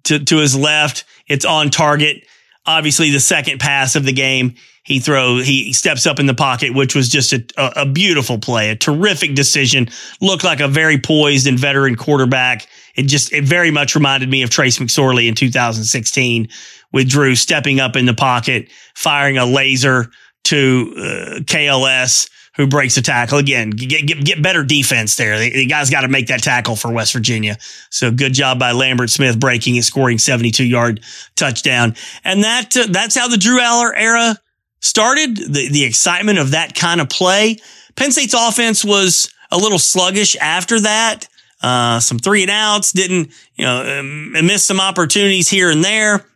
to, 0.05 0.19
to 0.25 0.37
his 0.39 0.57
left. 0.57 1.05
It's 1.27 1.45
on 1.45 1.71
target 1.71 2.25
obviously 2.69 3.11
the 3.11 3.19
second 3.19 3.59
pass 3.59 3.97
of 3.97 4.05
the 4.05 4.13
game, 4.13 4.55
he 4.85 5.01
throws, 5.01 5.47
he 5.47 5.73
steps 5.73 6.07
up 6.07 6.21
in 6.21 6.27
the 6.27 6.35
pocket, 6.35 6.75
which 6.75 6.95
was 6.95 7.09
just 7.09 7.33
a, 7.33 7.45
a, 7.81 7.87
beautiful 7.87 8.39
play, 8.39 8.71
a 8.71 8.77
terrific 8.77 9.35
decision. 9.35 9.89
Looked 10.21 10.45
like 10.45 10.61
a 10.61 10.69
very 10.69 10.99
poised 10.99 11.47
and 11.47 11.59
veteran 11.59 11.97
quarterback. 11.97 12.67
It 12.95 13.05
just, 13.05 13.33
it 13.33 13.45
very 13.45 13.71
much 13.71 13.95
reminded 13.95 14.29
me 14.29 14.43
of 14.43 14.51
Trace 14.51 14.79
McSorley 14.79 15.29
in 15.29 15.35
2016 15.35 16.49
with 16.93 17.09
Drew 17.09 17.35
stepping 17.35 17.81
up 17.81 17.97
in 17.97 18.07
the 18.07 18.15
pocket, 18.15 18.71
firing 18.95 19.39
a 19.39 19.47
laser 19.47 20.11
to 20.45 20.95
uh, 20.97 21.01
KLS 21.41 22.29
who 22.59 22.67
breaks 22.67 22.97
a 22.97 23.03
tackle. 23.03 23.39
Again, 23.39 23.71
get, 23.71 24.07
get, 24.07 24.23
get 24.25 24.43
better 24.43 24.65
defense 24.65 25.17
there. 25.17 25.39
The, 25.39 25.51
the 25.51 25.67
guy's 25.67 25.89
got 25.89 26.03
to 26.03 26.09
make 26.09 26.27
that 26.27 26.43
tackle 26.43 26.77
for 26.77 26.93
West 26.93 27.13
Virginia. 27.15 27.57
So 27.89 28.11
good 28.11 28.35
job 28.35 28.59
by 28.59 28.73
Lambert 28.73 29.11
Smith 29.11 29.41
breaking 29.41 29.77
and 29.77 29.85
scoring 29.85 30.19
72 30.19 30.65
yard 30.65 31.01
touchdown. 31.37 31.95
And 32.25 32.43
that, 32.43 32.77
uh, 32.77 32.89
that's 32.91 33.17
how 33.17 33.29
the 33.29 33.39
Drew 33.39 33.61
Allar 33.61 33.93
era 33.97 34.37
started. 34.81 35.37
The, 35.37 35.69
the 35.71 35.85
excitement 35.85 36.41
of 36.41 36.51
that 36.51 36.75
kind 36.75 37.01
of 37.01 37.09
play. 37.09 37.59
Penn 37.95 38.11
State's 38.11 38.35
offense 38.35 38.85
was 38.85 39.33
a 39.53 39.57
little 39.57 39.79
sluggish 39.79 40.37
after 40.37 40.81
that. 40.81 41.29
Uh, 41.63 42.01
some 42.01 42.19
three 42.19 42.43
and 42.43 42.51
outs 42.51 42.93
didn't, 42.93 43.33
you 43.55 43.65
know, 43.65 44.01
um, 44.01 44.33
missed 44.33 44.67
some 44.67 44.81
opportunities 44.81 45.49
here 45.49 45.71
and 45.71 45.85
there. 45.85 46.27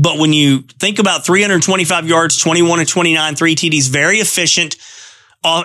But 0.00 0.18
when 0.18 0.32
you 0.32 0.62
think 0.78 0.98
about 0.98 1.26
325 1.26 2.08
yards, 2.08 2.38
21 2.38 2.80
and 2.80 2.88
29, 2.88 3.36
three 3.36 3.54
TDs, 3.54 3.90
very 3.90 4.16
efficient, 4.16 4.76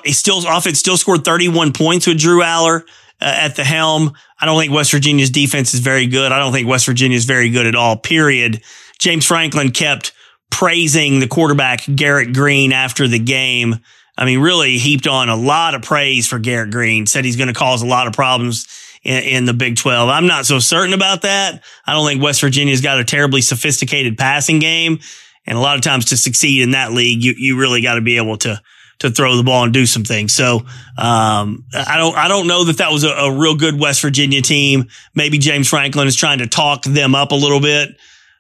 he 0.04 0.12
still 0.12 0.44
offense 0.46 0.80
still 0.80 0.98
scored 0.98 1.24
31 1.24 1.72
points 1.72 2.06
with 2.06 2.20
Drew 2.20 2.42
Allar 2.42 2.82
uh, 2.82 2.86
at 3.22 3.56
the 3.56 3.64
helm. 3.64 4.14
I 4.40 4.46
don't 4.46 4.60
think 4.60 4.74
West 4.74 4.92
Virginia's 4.92 5.30
defense 5.30 5.74
is 5.74 5.80
very 5.80 6.08
good. 6.08 6.34
I 6.34 6.40
don't 6.40 6.52
think 6.52 6.68
West 6.68 6.86
Virginia 6.86 7.16
is 7.16 7.24
very 7.24 7.50
good 7.50 7.66
at 7.66 7.76
all. 7.76 7.96
Period. 7.96 8.62
James 9.00 9.26
Franklin 9.26 9.72
kept 9.72 10.12
praising 10.52 11.20
the 11.20 11.28
quarterback 11.28 11.86
Garrett 11.96 12.34
Greene 12.34 12.74
after 12.74 13.08
the 13.08 13.20
game. 13.20 13.80
I 14.18 14.26
mean, 14.26 14.40
really 14.40 14.78
heaped 14.78 15.08
on 15.08 15.30
a 15.30 15.36
lot 15.36 15.76
of 15.76 15.82
praise 15.82 16.28
for 16.28 16.40
Garrett 16.40 16.72
Greene. 16.72 17.06
Said 17.06 17.24
he's 17.24 17.38
going 17.38 17.48
to 17.48 17.54
cause 17.54 17.82
a 17.82 17.88
lot 17.88 18.08
of 18.08 18.14
problems 18.14 18.68
in, 19.06 19.24
in, 19.24 19.46
the 19.46 19.54
Big 19.54 19.78
12. 19.78 20.10
I'm 20.10 20.28
not 20.28 20.46
so 20.46 20.60
certain 20.60 20.94
about 20.94 21.22
that. 21.22 21.64
I 21.86 21.94
don't 21.94 22.08
think 22.08 22.22
West 22.22 22.42
Virginia's 22.42 22.82
got 22.82 23.00
a 23.00 23.06
terribly 23.06 23.42
sophisticated 23.42 24.18
passing 24.18 24.60
game. 24.60 25.00
And 25.46 25.58
a 25.58 25.62
lot 25.62 25.76
of 25.76 25.82
times 25.82 26.06
to 26.06 26.18
succeed 26.18 26.64
in 26.64 26.72
that 26.72 26.92
league, 26.92 27.24
you, 27.24 27.34
you 27.38 27.60
really 27.60 27.82
got 27.82 27.96
to 27.96 28.02
be 28.02 28.18
able 28.18 28.38
to 28.40 28.62
to 29.00 29.12
throw 29.12 29.36
the 29.36 29.44
ball 29.44 29.66
and 29.66 29.74
do 29.74 29.86
some 29.86 30.04
things. 30.04 30.34
So 30.34 30.66
um, 30.98 31.66
I 31.74 31.98
don't 31.98 32.16
I 32.16 32.28
don't 32.28 32.48
know 32.48 32.64
that 32.66 32.78
that 32.78 32.92
was 32.92 33.04
a, 33.04 33.10
a, 33.10 33.38
real 33.38 33.56
good 33.56 33.80
West 33.80 34.02
Virginia 34.02 34.42
team. 34.42 34.86
Maybe 35.14 35.38
James 35.38 35.68
Franklin 35.68 36.08
is 36.08 36.16
trying 36.16 36.40
to 36.40 36.48
talk 36.48 36.84
them 36.84 37.14
up 37.14 37.32
a 37.32 37.36
little 37.36 37.60
bit 37.60 37.90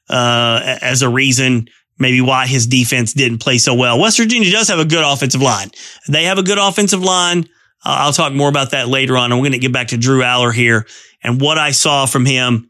uh, 0.10 0.78
as 0.82 1.02
a 1.02 1.10
reason. 1.10 1.68
Maybe 1.98 2.22
why 2.22 2.48
his 2.48 2.68
defense 2.68 3.14
didn't 3.14 3.40
play 3.40 3.58
so 3.58 3.74
well. 3.74 4.00
West 4.00 4.18
Virginia 4.18 4.52
does 4.52 4.68
have 4.68 4.80
a 4.80 4.86
good 4.86 5.04
offensive 5.06 5.42
line. 5.42 5.70
They 6.08 6.24
have 6.26 6.38
a 6.38 6.44
good 6.44 6.58
offensive 6.58 7.02
line. 7.02 7.48
I'll 7.86 8.14
talk 8.14 8.34
more 8.34 8.50
about 8.50 8.72
that 8.72 8.88
later 8.88 9.18
on. 9.18 9.32
I'm 9.32 9.40
going 9.40 9.52
to 9.52 9.60
get 9.60 9.72
back 9.72 9.90
to 9.90 9.98
Drew 9.98 10.22
Allar 10.22 10.54
here 10.54 10.88
and 11.24 11.40
what 11.40 11.58
I 11.58 11.72
saw 11.72 12.06
from 12.06 12.26
him. 12.26 12.70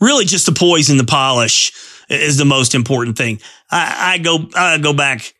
Really, 0.00 0.24
just 0.24 0.46
the 0.46 0.52
poise 0.52 0.88
and 0.88 0.98
the 0.98 1.04
polish 1.04 1.72
is 2.08 2.38
the 2.38 2.44
most 2.44 2.74
important 2.74 3.18
thing. 3.18 3.40
I, 3.70 4.14
I 4.14 4.18
go 4.18 4.48
I 4.54 4.78
go 4.78 4.94
back 4.94 5.34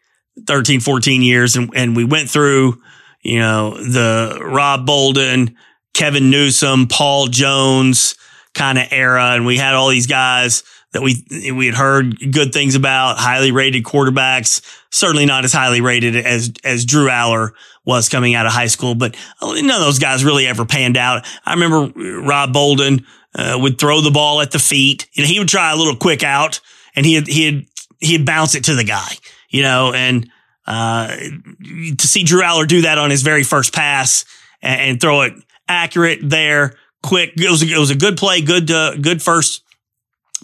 13, 0.47 0.81
14 0.81 1.23
years. 1.23 1.57
And, 1.57 1.71
and 1.75 1.97
we 1.97 2.05
went 2.05 2.29
through, 2.29 2.81
you 3.23 3.39
know, 3.39 3.77
the 3.77 4.39
Rob 4.43 4.87
Bolden, 4.87 5.57
Kevin 5.95 6.31
Newsome, 6.31 6.87
Paul 6.89 7.29
Jones 7.29 8.17
kind 8.55 8.79
of 8.79 8.87
era. 8.91 9.33
And 9.33 9.47
we 9.47 9.57
had 9.57 9.75
all 9.75 9.89
these 9.89 10.07
guys 10.07 10.63
that 10.97 11.03
we, 11.03 11.53
we 11.53 11.67
had 11.67 11.75
heard 11.75 12.33
good 12.33 12.53
things 12.53 12.75
about, 12.75 13.19
highly 13.19 13.53
rated 13.53 13.85
quarterbacks, 13.85 14.63
certainly 14.91 15.27
not 15.27 15.45
as 15.45 15.53
highly 15.53 15.81
rated 15.81 16.17
as, 16.17 16.53
as 16.65 16.85
Drew 16.85 17.09
Allar 17.09 17.51
was 17.85 18.09
coming 18.09 18.35
out 18.35 18.47
of 18.47 18.53
high 18.53 18.67
school, 18.67 18.95
but 18.95 19.15
none 19.41 19.71
of 19.71 19.81
those 19.81 19.99
guys 19.99 20.25
really 20.25 20.47
ever 20.47 20.65
panned 20.65 20.97
out. 20.97 21.27
I 21.45 21.55
remember 21.55 21.93
Rob 22.23 22.53
Bolden, 22.53 23.07
uh, 23.35 23.59
would 23.61 23.79
throw 23.79 24.01
the 24.01 24.11
ball 24.11 24.41
at 24.41 24.51
the 24.51 24.59
feet. 24.59 25.07
Know, 25.17 25.25
he 25.25 25.39
would 25.39 25.49
try 25.49 25.71
a 25.71 25.77
little 25.77 25.97
quick 25.97 26.23
out 26.23 26.61
and 26.95 27.05
he'd, 27.05 27.27
he'd, 27.27 27.69
he'd 28.01 28.25
bounce 28.25 28.55
it 28.55 28.65
to 28.65 28.75
the 28.75 28.85
guy 28.85 29.13
you 29.57 29.63
know, 29.63 29.93
and 29.95 30.31
uh, 30.67 31.09
to 31.17 32.07
see 32.07 32.23
Drew 32.23 32.43
Allar 32.43 32.67
do 32.67 32.83
that 32.83 32.99
on 32.99 33.11
his 33.11 33.23
very 33.23 33.43
first 33.43 33.75
pass 33.75 34.25
and, 34.63 34.81
and 34.81 35.01
throw 35.01 35.23
it 35.23 35.33
accurate 35.69 36.19
there, 36.23 36.75
quick. 37.03 37.33
It 37.37 37.51
was, 37.51 37.63
it 37.63 37.79
was 37.79 37.91
a 37.91 37.95
good 37.95 38.17
play, 38.17 38.43
good, 38.43 38.71
uh, 38.71 38.97
good 38.97 39.23
first 39.23 39.63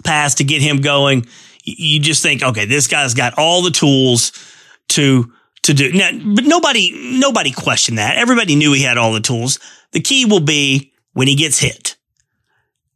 pass 0.05 0.37
to 0.37 0.45
get 0.45 0.63
him 0.63 0.81
going. 0.81 1.27
You 1.65 2.01
just 2.01 2.23
think, 2.23 2.43
okay, 2.43 2.65
this 2.65 2.87
guy's 2.87 3.15
got 3.15 3.39
all 3.39 3.63
the 3.63 3.71
tools 3.71 4.33
to, 4.91 5.33
to 5.63 5.75
do. 5.75 5.93
Now, 5.93 6.11
but 6.13 6.45
nobody, 6.45 7.19
nobody 7.19 7.53
questioned 7.53 7.99
that. 7.99 8.17
Everybody 8.17 8.57
knew 8.57 8.73
he 8.73 8.83
had 8.83 8.99
all 8.99 9.13
the 9.13 9.21
tools. 9.21 9.59
The 9.93 10.01
key 10.01 10.25
will 10.25 10.41
be 10.41 10.93
when 11.13 11.29
he 11.29 11.35
gets 11.35 11.59
hit, 11.59 11.97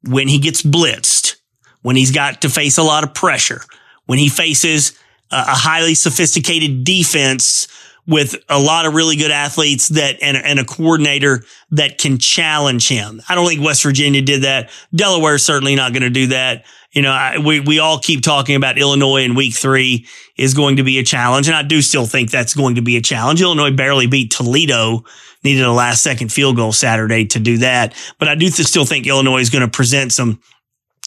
when 0.03 0.29
he 0.29 0.39
gets 0.39 0.63
blitzed, 0.63 1.37
when 1.83 1.97
he's 1.97 2.11
got 2.11 2.43
to 2.43 2.49
face 2.49 2.79
a 2.79 2.83
lot 2.83 3.05
of 3.05 3.15
pressure, 3.15 3.61
when 4.07 4.19
he 4.19 4.29
faces 4.29 4.99
a 5.31 5.43
highly 5.45 5.95
sophisticated 5.95 6.85
defense 6.85 7.69
with 8.07 8.37
a 8.49 8.59
lot 8.59 8.87
of 8.87 8.95
really 8.95 9.17
good 9.17 9.31
athletes 9.31 9.89
that 9.89 10.23
and, 10.23 10.37
and 10.37 10.59
a 10.59 10.65
coordinator 10.65 11.45
that 11.71 11.99
can 11.99 12.19
challenge 12.19 12.89
him. 12.89 13.21
I 13.29 13.35
don't 13.35 13.49
think 13.49 13.65
West 13.65 13.83
Virginia 13.83 14.23
did 14.23 14.43
that. 14.43 14.71
Delaware's 14.95 15.45
certainly 15.45 15.75
not 15.75 15.93
going 15.93 16.03
to 16.03 16.11
do 16.11 16.29
that. 16.29 16.65
You 16.93 17.03
know, 17.03 17.11
I, 17.11 17.39
we 17.39 17.61
we 17.61 17.79
all 17.79 17.99
keep 17.99 18.23
talking 18.23 18.57
about 18.57 18.79
Illinois 18.79 19.25
in 19.25 19.35
week 19.35 19.55
three 19.55 20.07
is 20.39 20.55
going 20.55 20.77
to 20.77 20.83
be 20.83 20.99
a 20.99 21.03
challenge, 21.03 21.47
and 21.47 21.57
I 21.57 21.63
do 21.63 21.83
still 21.83 22.07
think 22.07 22.31
that's 22.31 22.55
going 22.55 22.77
to 22.77 22.83
be 22.83 22.97
a 22.97 23.03
challenge. 23.03 23.43
Illinois 23.43 23.71
barely 23.71 24.07
beat 24.07 24.31
Toledo, 24.31 25.05
needed 25.45 25.65
a 25.65 25.73
last 25.73 26.03
second 26.03 26.33
field 26.33 26.57
goal 26.57 26.73
Saturday 26.73 27.27
to 27.27 27.39
do 27.39 27.59
that, 27.59 27.95
but 28.19 28.29
I 28.29 28.35
do 28.35 28.49
th- 28.49 28.67
still 28.67 28.87
think 28.87 29.07
Illinois 29.07 29.41
is 29.41 29.51
going 29.51 29.65
to 29.65 29.71
present 29.71 30.13
some 30.13 30.41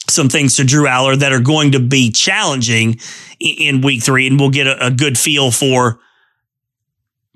some 0.08 0.30
things 0.30 0.56
to 0.58 0.64
Drew 0.64 0.86
Allar 0.86 1.18
that 1.18 1.34
are 1.34 1.40
going 1.40 1.72
to 1.72 1.80
be 1.80 2.12
challenging 2.12 3.00
in 3.40 3.82
week 3.82 4.04
three, 4.04 4.28
and 4.28 4.40
we'll 4.40 4.50
get 4.52 4.68
a, 4.68 4.88
a 4.88 4.92
good 4.92 5.18
feel 5.18 5.50
for 5.50 6.00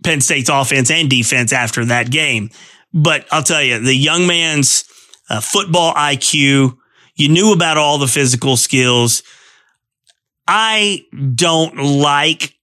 Penn 0.03 0.22
State's 0.22 0.50
offense 0.50 0.91
and 0.91 1.10
defense 1.10 1.53
after 1.53 1.86
that 1.86 2.12
game. 2.12 2.50
But 2.93 3.25
I'll 3.31 3.43
tell 3.43 3.63
you, 3.63 3.79
the 3.79 3.95
young 3.95 4.27
man's 4.27 4.86
uh, 5.29 5.41
football 5.41 5.93
IQ, 5.93 6.77
you 7.15 7.29
knew 7.29 7.53
about 7.53 7.77
all 7.77 7.98
the 7.98 8.07
physical 8.07 8.57
skills. 8.57 9.24
I 10.48 11.05
don't 11.36 11.77
like 11.77 12.55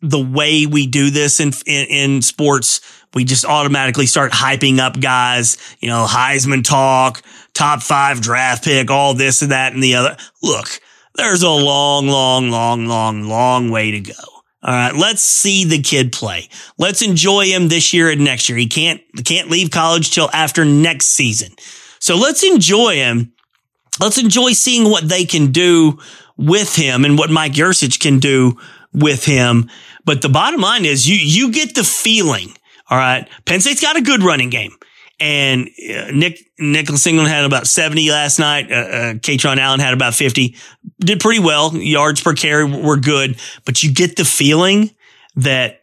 the 0.00 0.20
way 0.20 0.66
we 0.66 0.86
do 0.86 1.10
this 1.10 1.40
in, 1.40 1.52
in, 1.66 1.86
in 1.88 2.22
sports. 2.22 2.80
We 3.14 3.24
just 3.24 3.44
automatically 3.44 4.06
start 4.06 4.32
hyping 4.32 4.78
up 4.78 5.00
guys, 5.00 5.56
you 5.80 5.88
know, 5.88 6.06
Heisman 6.08 6.62
talk, 6.62 7.22
top 7.54 7.82
five 7.82 8.20
draft 8.20 8.64
pick, 8.64 8.90
all 8.90 9.14
this 9.14 9.42
and 9.42 9.50
that 9.50 9.72
and 9.72 9.82
the 9.82 9.94
other. 9.94 10.16
Look, 10.42 10.80
there's 11.14 11.42
a 11.42 11.50
long, 11.50 12.06
long, 12.06 12.50
long, 12.50 12.86
long, 12.86 13.24
long 13.24 13.70
way 13.70 13.90
to 13.90 14.00
go. 14.00 14.37
All 14.62 14.74
right. 14.74 14.94
Let's 14.94 15.22
see 15.22 15.64
the 15.64 15.80
kid 15.80 16.12
play. 16.12 16.48
Let's 16.78 17.02
enjoy 17.02 17.46
him 17.46 17.68
this 17.68 17.92
year 17.92 18.10
and 18.10 18.24
next 18.24 18.48
year. 18.48 18.58
He 18.58 18.66
can't, 18.66 19.00
can't 19.24 19.50
leave 19.50 19.70
college 19.70 20.10
till 20.10 20.30
after 20.32 20.64
next 20.64 21.06
season. 21.06 21.54
So 22.00 22.16
let's 22.16 22.42
enjoy 22.42 22.96
him. 22.96 23.32
Let's 24.00 24.18
enjoy 24.18 24.52
seeing 24.52 24.84
what 24.84 25.08
they 25.08 25.24
can 25.24 25.52
do 25.52 25.98
with 26.36 26.76
him 26.76 27.04
and 27.04 27.18
what 27.18 27.30
Mike 27.30 27.52
Yurcich 27.52 28.00
can 28.00 28.18
do 28.18 28.58
with 28.92 29.24
him. 29.24 29.70
But 30.04 30.22
the 30.22 30.28
bottom 30.28 30.60
line 30.60 30.84
is 30.84 31.08
you, 31.08 31.16
you 31.16 31.52
get 31.52 31.74
the 31.74 31.84
feeling. 31.84 32.54
All 32.90 32.98
right. 32.98 33.28
Penn 33.44 33.60
State's 33.60 33.82
got 33.82 33.96
a 33.96 34.02
good 34.02 34.22
running 34.22 34.50
game 34.50 34.72
And 35.20 35.68
uh, 35.68 36.12
Nick 36.12 36.38
Nicholas 36.58 37.02
Singleton 37.02 37.30
had 37.30 37.44
about 37.44 37.66
70 37.66 38.10
last 38.10 38.38
night. 38.38 38.70
Uh, 38.70 38.74
uh, 38.74 39.14
Kaytron 39.14 39.58
Allen 39.58 39.80
had 39.80 39.94
about 39.94 40.14
50. 40.14 40.54
Did 41.00 41.20
pretty 41.20 41.40
well. 41.40 41.74
Yards 41.76 42.22
per 42.22 42.34
carry 42.34 42.64
were 42.64 42.96
good, 42.96 43.38
but 43.64 43.82
you 43.82 43.92
get 43.92 44.16
the 44.16 44.24
feeling 44.24 44.90
that 45.36 45.80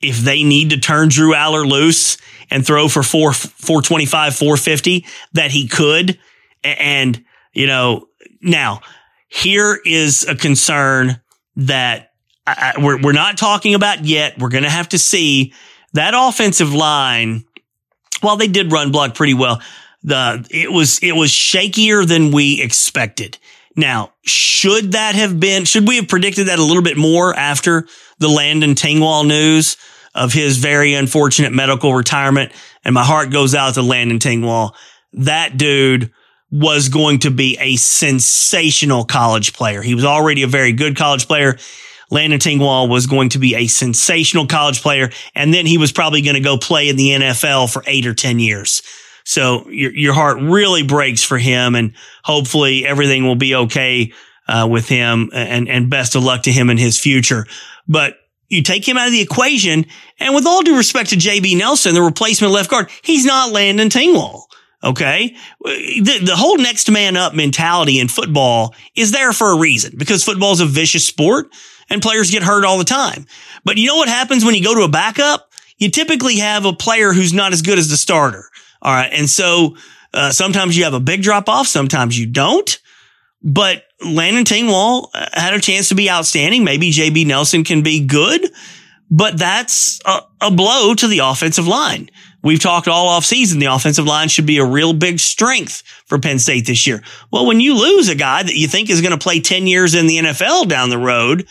if 0.00 0.18
they 0.18 0.42
need 0.42 0.70
to 0.70 0.78
turn 0.78 1.08
Drew 1.08 1.32
Allar 1.32 1.64
loose 1.64 2.18
and 2.50 2.66
throw 2.66 2.88
for 2.88 3.02
four, 3.02 3.32
425, 3.32 4.34
450, 4.34 5.06
that 5.32 5.52
he 5.52 5.68
could. 5.68 6.18
And, 6.64 7.24
you 7.52 7.66
know, 7.66 8.08
now 8.40 8.80
here 9.28 9.80
is 9.84 10.26
a 10.28 10.34
concern 10.34 11.20
that 11.56 12.10
I, 12.46 12.74
we're, 12.78 13.00
we're 13.00 13.12
not 13.12 13.38
talking 13.38 13.74
about 13.74 14.04
yet. 14.04 14.38
We're 14.38 14.48
going 14.48 14.64
to 14.64 14.70
have 14.70 14.90
to 14.90 14.98
see 14.98 15.54
that 15.94 16.14
offensive 16.16 16.74
line. 16.74 17.44
While 18.22 18.36
they 18.36 18.48
did 18.48 18.72
run 18.72 18.90
block 18.90 19.14
pretty 19.14 19.34
well, 19.34 19.60
the, 20.02 20.46
it 20.50 20.72
was, 20.72 20.98
it 21.00 21.12
was 21.12 21.30
shakier 21.30 22.06
than 22.06 22.32
we 22.32 22.62
expected. 22.62 23.36
Now, 23.76 24.12
should 24.22 24.92
that 24.92 25.14
have 25.14 25.38
been, 25.38 25.64
should 25.64 25.86
we 25.86 25.96
have 25.96 26.08
predicted 26.08 26.48
that 26.48 26.58
a 26.58 26.64
little 26.64 26.82
bit 26.82 26.96
more 26.96 27.34
after 27.34 27.86
the 28.18 28.28
Landon 28.28 28.74
Tengwall 28.74 29.26
news 29.26 29.76
of 30.14 30.32
his 30.32 30.58
very 30.58 30.94
unfortunate 30.94 31.52
medical 31.52 31.94
retirement? 31.94 32.52
And 32.84 32.94
my 32.94 33.04
heart 33.04 33.30
goes 33.30 33.54
out 33.54 33.74
to 33.74 33.82
Landon 33.82 34.18
Tengwall. 34.18 34.74
That 35.12 35.56
dude 35.56 36.12
was 36.50 36.90
going 36.90 37.20
to 37.20 37.30
be 37.30 37.56
a 37.58 37.76
sensational 37.76 39.04
college 39.04 39.54
player. 39.54 39.80
He 39.80 39.94
was 39.94 40.04
already 40.04 40.42
a 40.42 40.46
very 40.46 40.72
good 40.72 40.96
college 40.96 41.26
player. 41.26 41.58
Landon 42.12 42.38
Tengwall 42.38 42.90
was 42.90 43.06
going 43.06 43.30
to 43.30 43.38
be 43.38 43.54
a 43.54 43.66
sensational 43.66 44.46
college 44.46 44.82
player. 44.82 45.10
And 45.34 45.52
then 45.52 45.64
he 45.64 45.78
was 45.78 45.92
probably 45.92 46.20
going 46.20 46.34
to 46.34 46.40
go 46.40 46.58
play 46.58 46.90
in 46.90 46.96
the 46.96 47.08
NFL 47.08 47.72
for 47.72 47.82
eight 47.86 48.06
or 48.06 48.12
10 48.12 48.38
years. 48.38 48.82
So 49.24 49.66
your, 49.70 49.92
your 49.92 50.12
heart 50.12 50.38
really 50.42 50.82
breaks 50.82 51.24
for 51.24 51.38
him 51.38 51.74
and 51.74 51.94
hopefully 52.22 52.86
everything 52.86 53.24
will 53.24 53.36
be 53.36 53.54
okay 53.54 54.12
uh, 54.46 54.68
with 54.70 54.88
him 54.88 55.30
and, 55.32 55.68
and 55.68 55.88
best 55.88 56.14
of 56.14 56.22
luck 56.22 56.42
to 56.42 56.52
him 56.52 56.68
in 56.68 56.76
his 56.76 56.98
future. 56.98 57.46
But 57.88 58.16
you 58.48 58.62
take 58.62 58.86
him 58.86 58.98
out 58.98 59.06
of 59.06 59.12
the 59.12 59.22
equation 59.22 59.86
and 60.20 60.34
with 60.34 60.46
all 60.46 60.62
due 60.62 60.76
respect 60.76 61.10
to 61.10 61.16
JB 61.16 61.56
Nelson, 61.56 61.94
the 61.94 62.02
replacement 62.02 62.52
left 62.52 62.70
guard, 62.70 62.90
he's 63.00 63.24
not 63.24 63.52
Landon 63.52 63.88
Tengwall. 63.88 64.42
Okay. 64.84 65.34
The, 65.64 66.20
the 66.22 66.36
whole 66.36 66.58
next 66.58 66.90
man 66.90 67.16
up 67.16 67.34
mentality 67.34 68.00
in 68.00 68.08
football 68.08 68.74
is 68.94 69.12
there 69.12 69.32
for 69.32 69.52
a 69.52 69.58
reason 69.58 69.94
because 69.96 70.24
football 70.24 70.52
is 70.52 70.60
a 70.60 70.66
vicious 70.66 71.06
sport 71.06 71.46
and 71.92 72.02
players 72.02 72.30
get 72.30 72.42
hurt 72.42 72.64
all 72.64 72.78
the 72.78 72.84
time. 72.84 73.26
But 73.64 73.76
you 73.76 73.86
know 73.86 73.96
what 73.96 74.08
happens 74.08 74.44
when 74.44 74.54
you 74.54 74.64
go 74.64 74.74
to 74.74 74.82
a 74.82 74.88
backup? 74.88 75.50
You 75.76 75.90
typically 75.90 76.36
have 76.36 76.64
a 76.64 76.72
player 76.72 77.12
who's 77.12 77.32
not 77.32 77.52
as 77.52 77.62
good 77.62 77.78
as 77.78 77.90
the 77.90 77.96
starter. 77.96 78.44
All 78.80 78.92
right. 78.92 79.12
And 79.12 79.28
so, 79.28 79.76
uh, 80.14 80.30
sometimes 80.30 80.76
you 80.76 80.84
have 80.84 80.94
a 80.94 81.00
big 81.00 81.22
drop 81.22 81.48
off. 81.48 81.66
Sometimes 81.66 82.18
you 82.18 82.26
don't. 82.26 82.78
But 83.42 83.84
Landon 84.04 84.44
Tengwall 84.44 85.08
uh, 85.14 85.26
had 85.32 85.54
a 85.54 85.60
chance 85.60 85.88
to 85.88 85.94
be 85.94 86.10
outstanding. 86.10 86.64
Maybe 86.64 86.90
JB 86.92 87.26
Nelson 87.26 87.64
can 87.64 87.82
be 87.82 88.04
good, 88.06 88.50
but 89.10 89.38
that's 89.38 90.00
a, 90.04 90.20
a 90.40 90.50
blow 90.50 90.94
to 90.94 91.08
the 91.08 91.20
offensive 91.20 91.66
line. 91.66 92.08
We've 92.42 92.60
talked 92.60 92.88
all 92.88 93.18
offseason. 93.18 93.60
The 93.60 93.66
offensive 93.66 94.06
line 94.06 94.28
should 94.28 94.46
be 94.46 94.58
a 94.58 94.64
real 94.64 94.92
big 94.92 95.20
strength 95.20 95.82
for 96.06 96.18
Penn 96.18 96.38
State 96.38 96.66
this 96.66 96.86
year. 96.86 97.02
Well, 97.30 97.46
when 97.46 97.60
you 97.60 97.74
lose 97.74 98.08
a 98.08 98.16
guy 98.16 98.42
that 98.42 98.54
you 98.54 98.66
think 98.66 98.90
is 98.90 99.00
going 99.00 99.12
to 99.12 99.18
play 99.18 99.40
10 99.40 99.66
years 99.66 99.94
in 99.94 100.06
the 100.06 100.18
NFL 100.18 100.68
down 100.68 100.90
the 100.90 100.98
road, 100.98 101.46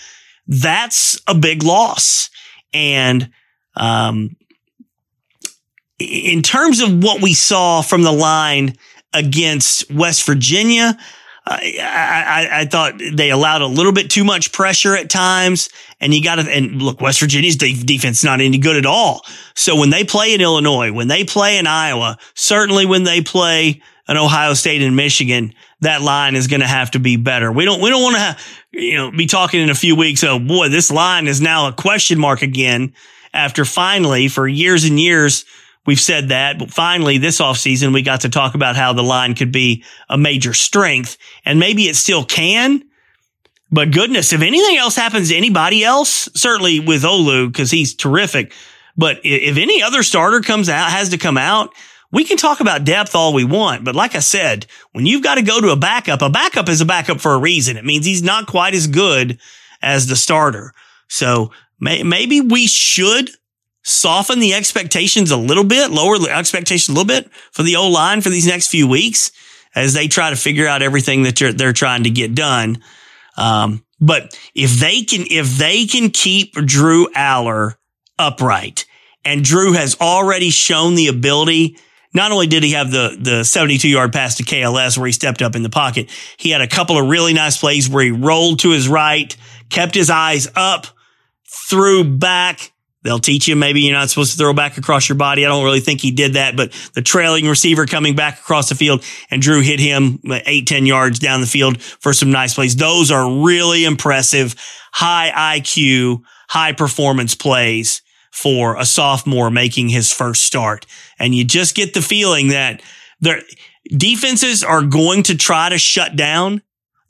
that's 0.47 1.19
a 1.27 1.35
big 1.35 1.63
loss. 1.63 2.29
And, 2.73 3.31
um, 3.75 4.35
in 5.99 6.41
terms 6.41 6.79
of 6.79 7.03
what 7.03 7.21
we 7.21 7.33
saw 7.33 7.81
from 7.81 8.03
the 8.03 8.11
line 8.11 8.75
against 9.13 9.91
West 9.91 10.25
Virginia, 10.25 10.97
I, 11.45 11.77
I, 11.81 12.59
I, 12.61 12.65
thought 12.65 13.01
they 13.13 13.31
allowed 13.31 13.61
a 13.61 13.67
little 13.67 13.91
bit 13.91 14.11
too 14.11 14.23
much 14.23 14.51
pressure 14.51 14.95
at 14.95 15.09
times. 15.09 15.69
And 15.99 16.13
you 16.13 16.23
got 16.23 16.35
to, 16.35 16.41
and 16.43 16.81
look, 16.81 17.01
West 17.01 17.19
Virginia's 17.19 17.55
defense 17.55 18.19
is 18.19 18.23
not 18.23 18.41
any 18.41 18.59
good 18.59 18.77
at 18.77 18.85
all. 18.85 19.25
So 19.55 19.75
when 19.75 19.89
they 19.89 20.03
play 20.03 20.33
in 20.33 20.41
Illinois, 20.41 20.91
when 20.91 21.07
they 21.07 21.23
play 21.23 21.57
in 21.57 21.65
Iowa, 21.65 22.17
certainly 22.35 22.85
when 22.85 23.03
they 23.03 23.21
play 23.21 23.81
an 24.07 24.17
Ohio 24.17 24.53
State 24.53 24.81
and 24.81 24.95
Michigan, 24.95 25.53
that 25.81 26.01
line 26.01 26.35
is 26.35 26.47
going 26.47 26.61
to 26.61 26.67
have 26.67 26.91
to 26.91 26.99
be 26.99 27.17
better. 27.17 27.51
We 27.51 27.65
don't, 27.65 27.81
we 27.81 27.89
don't 27.89 28.03
want 28.03 28.15
to 28.15 28.37
you 28.71 28.97
know, 28.97 29.11
be 29.11 29.25
talking 29.25 29.61
in 29.61 29.69
a 29.69 29.75
few 29.75 29.95
weeks. 29.95 30.23
Oh 30.23 30.39
boy, 30.39 30.69
this 30.69 30.91
line 30.91 31.27
is 31.27 31.41
now 31.41 31.67
a 31.67 31.73
question 31.73 32.19
mark 32.19 32.41
again 32.41 32.93
after 33.33 33.65
finally 33.65 34.27
for 34.27 34.47
years 34.47 34.83
and 34.83 34.99
years, 34.99 35.45
We've 35.85 35.99
said 35.99 36.29
that, 36.29 36.59
but 36.59 36.71
finally 36.71 37.17
this 37.17 37.41
offseason, 37.41 37.93
we 37.93 38.03
got 38.03 38.21
to 38.21 38.29
talk 38.29 38.53
about 38.53 38.75
how 38.75 38.93
the 38.93 39.01
line 39.01 39.33
could 39.33 39.51
be 39.51 39.83
a 40.09 40.17
major 40.17 40.53
strength 40.53 41.17
and 41.43 41.59
maybe 41.59 41.83
it 41.83 41.95
still 41.95 42.23
can. 42.23 42.83
But 43.71 43.91
goodness, 43.91 44.33
if 44.33 44.41
anything 44.41 44.77
else 44.77 44.95
happens 44.95 45.29
to 45.29 45.35
anybody 45.35 45.83
else, 45.83 46.29
certainly 46.35 46.79
with 46.79 47.03
Olu, 47.03 47.47
because 47.47 47.71
he's 47.71 47.95
terrific. 47.95 48.53
But 48.95 49.21
if 49.23 49.57
any 49.57 49.81
other 49.81 50.03
starter 50.03 50.41
comes 50.41 50.69
out, 50.69 50.91
has 50.91 51.09
to 51.09 51.17
come 51.17 51.37
out, 51.37 51.73
we 52.11 52.25
can 52.25 52.37
talk 52.37 52.59
about 52.59 52.83
depth 52.83 53.15
all 53.15 53.33
we 53.33 53.43
want. 53.43 53.83
But 53.83 53.95
like 53.95 54.15
I 54.15 54.19
said, 54.19 54.65
when 54.91 55.05
you've 55.05 55.23
got 55.23 55.35
to 55.35 55.41
go 55.41 55.61
to 55.61 55.69
a 55.69 55.77
backup, 55.77 56.21
a 56.21 56.29
backup 56.29 56.69
is 56.69 56.81
a 56.81 56.85
backup 56.85 57.21
for 57.21 57.33
a 57.33 57.39
reason. 57.39 57.77
It 57.77 57.85
means 57.85 58.05
he's 58.05 58.23
not 58.23 58.47
quite 58.47 58.73
as 58.73 58.87
good 58.87 59.39
as 59.81 60.07
the 60.07 60.15
starter. 60.15 60.73
So 61.07 61.51
may, 61.79 62.03
maybe 62.03 62.41
we 62.41 62.67
should 62.67 63.29
soften 63.83 64.39
the 64.39 64.53
expectations 64.53 65.31
a 65.31 65.37
little 65.37 65.63
bit, 65.63 65.91
lower 65.91 66.17
the 66.17 66.29
expectations 66.29 66.89
a 66.89 66.91
little 66.91 67.07
bit 67.07 67.31
for 67.51 67.63
the 67.63 67.77
O 67.77 67.87
line 67.87 68.21
for 68.21 68.29
these 68.29 68.47
next 68.47 68.67
few 68.67 68.87
weeks 68.87 69.31
as 69.73 69.93
they 69.93 70.07
try 70.07 70.29
to 70.29 70.35
figure 70.35 70.67
out 70.67 70.81
everything 70.81 71.23
that 71.23 71.55
they're 71.57 71.73
trying 71.73 72.03
to 72.03 72.09
get 72.09 72.35
done. 72.35 72.83
Um, 73.37 73.83
but 73.99 74.37
if 74.53 74.71
they 74.79 75.03
can, 75.03 75.25
if 75.29 75.57
they 75.57 75.85
can 75.85 76.09
keep 76.09 76.53
Drew 76.53 77.07
Allar 77.13 77.75
upright 78.19 78.85
and 79.23 79.43
Drew 79.43 79.73
has 79.73 79.95
already 80.01 80.49
shown 80.49 80.95
the 80.95 81.07
ability, 81.07 81.77
not 82.13 82.31
only 82.31 82.47
did 82.47 82.63
he 82.63 82.71
have 82.71 82.91
the, 82.91 83.17
the 83.19 83.43
72 83.43 83.87
yard 83.87 84.11
pass 84.11 84.35
to 84.35 84.43
KLS 84.43 84.97
where 84.97 85.07
he 85.07 85.13
stepped 85.13 85.41
up 85.41 85.55
in 85.55 85.63
the 85.63 85.69
pocket, 85.69 86.09
he 86.37 86.49
had 86.49 86.61
a 86.61 86.67
couple 86.67 86.97
of 86.97 87.07
really 87.07 87.33
nice 87.33 87.57
plays 87.57 87.89
where 87.89 88.03
he 88.03 88.11
rolled 88.11 88.59
to 88.59 88.71
his 88.71 88.87
right, 88.87 89.35
kept 89.69 89.95
his 89.95 90.09
eyes 90.09 90.47
up, 90.55 90.87
threw 91.47 92.03
back, 92.03 92.71
They'll 93.03 93.19
teach 93.19 93.47
you 93.47 93.55
maybe 93.55 93.81
you're 93.81 93.97
not 93.97 94.09
supposed 94.09 94.33
to 94.33 94.37
throw 94.37 94.53
back 94.53 94.77
across 94.77 95.09
your 95.09 95.17
body. 95.17 95.43
I 95.43 95.49
don't 95.49 95.63
really 95.63 95.79
think 95.79 96.01
he 96.01 96.11
did 96.11 96.33
that, 96.33 96.55
but 96.55 96.71
the 96.93 97.01
trailing 97.01 97.47
receiver 97.47 97.87
coming 97.87 98.15
back 98.15 98.39
across 98.39 98.69
the 98.69 98.75
field 98.75 99.03
and 99.31 99.41
Drew 99.41 99.61
hit 99.61 99.79
him 99.79 100.19
eight, 100.45 100.67
10 100.67 100.85
yards 100.85 101.17
down 101.17 101.41
the 101.41 101.47
field 101.47 101.81
for 101.81 102.13
some 102.13 102.31
nice 102.31 102.53
plays. 102.53 102.75
Those 102.75 103.09
are 103.09 103.43
really 103.43 103.85
impressive, 103.85 104.55
high 104.91 105.57
IQ, 105.59 106.21
high 106.47 106.73
performance 106.73 107.33
plays 107.33 108.03
for 108.31 108.77
a 108.77 108.85
sophomore 108.85 109.51
making 109.51 109.89
his 109.89 110.11
first 110.11 110.43
start. 110.43 110.85
And 111.19 111.35
you 111.35 111.43
just 111.43 111.75
get 111.75 111.93
the 111.93 112.01
feeling 112.01 112.49
that 112.49 112.81
their 113.19 113.41
defenses 113.95 114.63
are 114.63 114.81
going 114.81 115.23
to 115.23 115.37
try 115.37 115.69
to 115.69 115.77
shut 115.77 116.15
down 116.15 116.61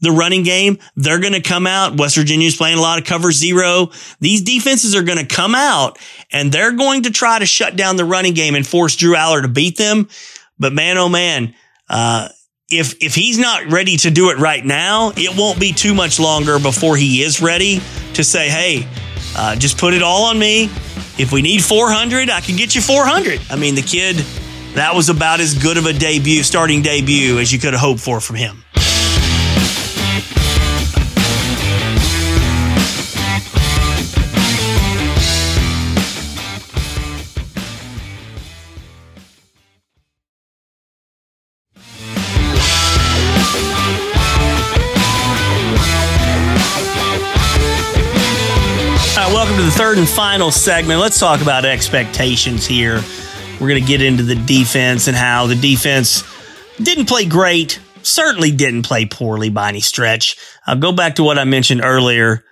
the 0.01 0.12
running 0.12 0.43
game. 0.43 0.79
They're 0.95 1.19
going 1.19 1.34
to 1.34 1.41
come 1.41 1.67
out. 1.67 1.97
West 1.97 2.17
Virginia's 2.17 2.55
playing 2.55 2.77
a 2.77 2.81
lot 2.81 2.99
of 2.99 3.05
cover 3.05 3.31
zero. 3.31 3.91
These 4.19 4.41
defenses 4.41 4.95
are 4.95 5.03
going 5.03 5.19
to 5.19 5.25
come 5.25 5.55
out 5.55 5.99
and 6.31 6.51
they're 6.51 6.73
going 6.73 7.03
to 7.03 7.12
try 7.12 7.39
to 7.39 7.45
shut 7.45 7.75
down 7.75 7.95
the 7.95 8.05
running 8.05 8.34
game 8.34 8.55
and 8.55 8.65
force 8.65 8.95
Drew 8.95 9.15
Allar 9.15 9.43
to 9.43 9.47
beat 9.47 9.77
them. 9.77 10.10
But 10.57 10.73
man, 10.73 10.97
oh 10.97 11.10
man, 11.10 11.53
uh, 11.88 12.29
if 12.69 12.95
if 13.01 13.15
he's 13.15 13.38
not 13.38 13.71
ready 13.71 13.97
to 13.97 14.12
do 14.12 14.29
it 14.29 14.38
right 14.38 14.63
now, 14.63 15.12
it 15.15 15.38
won't 15.38 15.60
be 15.60 15.73
too 15.73 15.93
much 15.93 16.19
longer 16.19 16.57
before 16.57 16.95
he 16.95 17.21
is 17.21 17.41
ready 17.41 17.81
to 18.13 18.23
say, 18.23 18.47
"Hey, 18.47 18.88
uh, 19.36 19.55
just 19.55 19.77
put 19.77 19.93
it 19.93 20.01
all 20.01 20.25
on 20.25 20.39
me. 20.39 20.69
If 21.21 21.31
we 21.31 21.43
need 21.43 21.63
400, 21.63 22.31
I 22.31 22.41
can 22.41 22.55
get 22.55 22.73
you 22.73 22.81
400." 22.81 23.39
I 23.51 23.55
mean, 23.55 23.75
the 23.75 23.84
kid, 23.84 24.15
that 24.73 24.95
was 24.95 25.10
about 25.10 25.39
as 25.39 25.53
good 25.53 25.77
of 25.77 25.86
a 25.86 25.93
debut, 25.93 26.41
starting 26.41 26.81
debut, 26.81 27.38
as 27.38 27.53
you 27.53 27.60
could 27.60 27.73
have 27.73 27.79
hoped 27.79 27.99
for 27.99 28.19
from 28.19 28.38
him. 28.38 28.63
Third 49.91 49.97
and 49.97 50.08
final 50.08 50.51
segment. 50.51 51.01
Let's 51.01 51.19
talk 51.19 51.41
about 51.41 51.65
expectations 51.65 52.65
here. 52.65 53.01
We're 53.60 53.67
going 53.67 53.82
to 53.82 53.86
get 53.86 54.01
into 54.01 54.23
the 54.23 54.36
defense 54.36 55.10
and 55.10 55.17
how 55.17 55.47
the 55.47 55.56
defense 55.56 56.23
didn't 56.77 57.08
play 57.08 57.25
great, 57.25 57.82
certainly 58.01 58.51
didn't 58.51 58.84
play 58.84 59.06
poorly 59.06 59.49
by 59.49 59.67
any 59.67 59.82
stretch. 59.82 60.38
I'll 60.65 60.77
go 60.77 60.93
back 60.93 61.15
to 61.15 61.23
what 61.23 61.38
I 61.38 61.43
mentioned 61.43 61.84
earlier. 61.84 62.45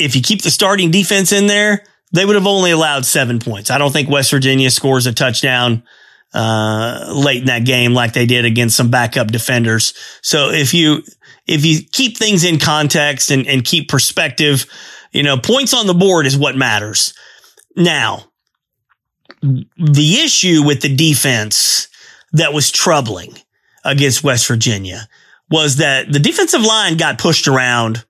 If 0.00 0.16
you 0.16 0.22
keep 0.22 0.42
the 0.42 0.50
starting 0.50 0.90
defense 0.90 1.30
in 1.30 1.46
there, 1.46 1.84
they 2.12 2.26
would 2.26 2.34
have 2.34 2.48
only 2.48 2.72
allowed 2.72 3.06
seven 3.06 3.38
points. 3.38 3.70
I 3.70 3.78
don't 3.78 3.92
think 3.92 4.10
West 4.10 4.32
Virginia 4.32 4.68
scores 4.68 5.06
a 5.06 5.12
touchdown 5.12 5.84
uh, 6.32 7.12
late 7.14 7.42
in 7.42 7.46
that 7.46 7.64
game, 7.64 7.94
like 7.94 8.14
they 8.14 8.26
did 8.26 8.44
against 8.44 8.74
some 8.74 8.90
backup 8.90 9.28
defenders. 9.28 9.94
So 10.22 10.50
if 10.50 10.74
you 10.74 11.04
if 11.46 11.64
you 11.64 11.82
keep 11.92 12.16
things 12.16 12.42
in 12.42 12.58
context 12.58 13.30
and, 13.30 13.46
and 13.46 13.64
keep 13.64 13.88
perspective, 13.88 14.66
you 15.14 15.22
know, 15.22 15.38
points 15.38 15.72
on 15.72 15.86
the 15.86 15.94
board 15.94 16.26
is 16.26 16.36
what 16.36 16.56
matters. 16.56 17.14
Now, 17.76 18.24
the 19.40 20.20
issue 20.22 20.62
with 20.64 20.82
the 20.82 20.94
defense 20.94 21.88
that 22.32 22.52
was 22.52 22.70
troubling 22.70 23.38
against 23.84 24.24
West 24.24 24.46
Virginia 24.48 25.08
was 25.50 25.76
that 25.76 26.12
the 26.12 26.18
defensive 26.18 26.62
line 26.62 26.96
got 26.96 27.18
pushed 27.18 27.46
around 27.46 28.04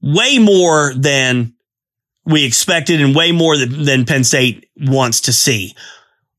way 0.00 0.38
more 0.38 0.94
than 0.94 1.54
we 2.24 2.44
expected 2.44 3.00
and 3.00 3.14
way 3.14 3.30
more 3.30 3.56
than, 3.56 3.84
than 3.84 4.06
Penn 4.06 4.24
State 4.24 4.68
wants 4.76 5.22
to 5.22 5.32
see. 5.32 5.74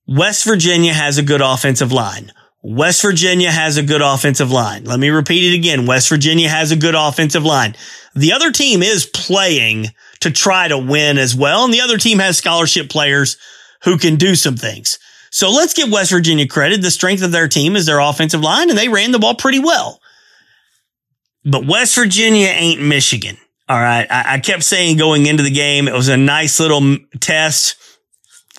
West 0.07 0.43
Virginia 0.45 0.93
has 0.93 1.17
a 1.17 1.23
good 1.23 1.41
offensive 1.41 1.91
line. 1.91 2.31
West 2.63 3.01
Virginia 3.01 3.51
has 3.51 3.77
a 3.77 3.83
good 3.83 4.01
offensive 4.01 4.51
line. 4.51 4.85
Let 4.85 4.99
me 4.99 5.09
repeat 5.09 5.53
it 5.53 5.57
again. 5.57 5.85
West 5.85 6.09
Virginia 6.09 6.49
has 6.49 6.71
a 6.71 6.75
good 6.75 6.95
offensive 6.95 7.45
line. 7.45 7.75
The 8.15 8.33
other 8.33 8.51
team 8.51 8.81
is 8.81 9.05
playing 9.05 9.87
to 10.21 10.31
try 10.31 10.67
to 10.67 10.77
win 10.77 11.17
as 11.17 11.35
well. 11.35 11.65
And 11.65 11.73
the 11.73 11.81
other 11.81 11.97
team 11.97 12.19
has 12.19 12.37
scholarship 12.37 12.89
players 12.89 13.37
who 13.83 13.97
can 13.97 14.15
do 14.15 14.35
some 14.35 14.57
things. 14.57 14.99
So 15.31 15.51
let's 15.51 15.73
give 15.73 15.91
West 15.91 16.11
Virginia 16.11 16.47
credit. 16.47 16.81
The 16.81 16.91
strength 16.91 17.23
of 17.23 17.31
their 17.31 17.47
team 17.47 17.75
is 17.75 17.85
their 17.85 17.99
offensive 17.99 18.41
line 18.41 18.69
and 18.69 18.77
they 18.77 18.89
ran 18.89 19.11
the 19.11 19.19
ball 19.19 19.35
pretty 19.35 19.59
well. 19.59 19.99
But 21.45 21.65
West 21.65 21.95
Virginia 21.95 22.47
ain't 22.47 22.81
Michigan. 22.81 23.37
All 23.67 23.79
right. 23.79 24.07
I, 24.09 24.35
I 24.35 24.39
kept 24.39 24.63
saying 24.63 24.97
going 24.97 25.27
into 25.27 25.43
the 25.43 25.51
game, 25.51 25.87
it 25.87 25.93
was 25.93 26.09
a 26.09 26.17
nice 26.17 26.59
little 26.59 26.97
test 27.19 27.75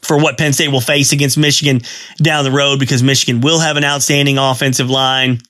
for 0.03 0.17
what 0.17 0.39
Penn 0.39 0.53
State 0.53 0.69
will 0.69 0.81
face 0.81 1.13
against 1.13 1.37
Michigan 1.37 1.81
down 2.17 2.45
the 2.45 2.51
road 2.51 2.79
because 2.79 3.03
Michigan 3.03 3.41
will 3.41 3.59
have 3.59 3.77
an 3.77 3.85
outstanding 3.85 4.39
offensive 4.39 4.89
line. 4.89 5.41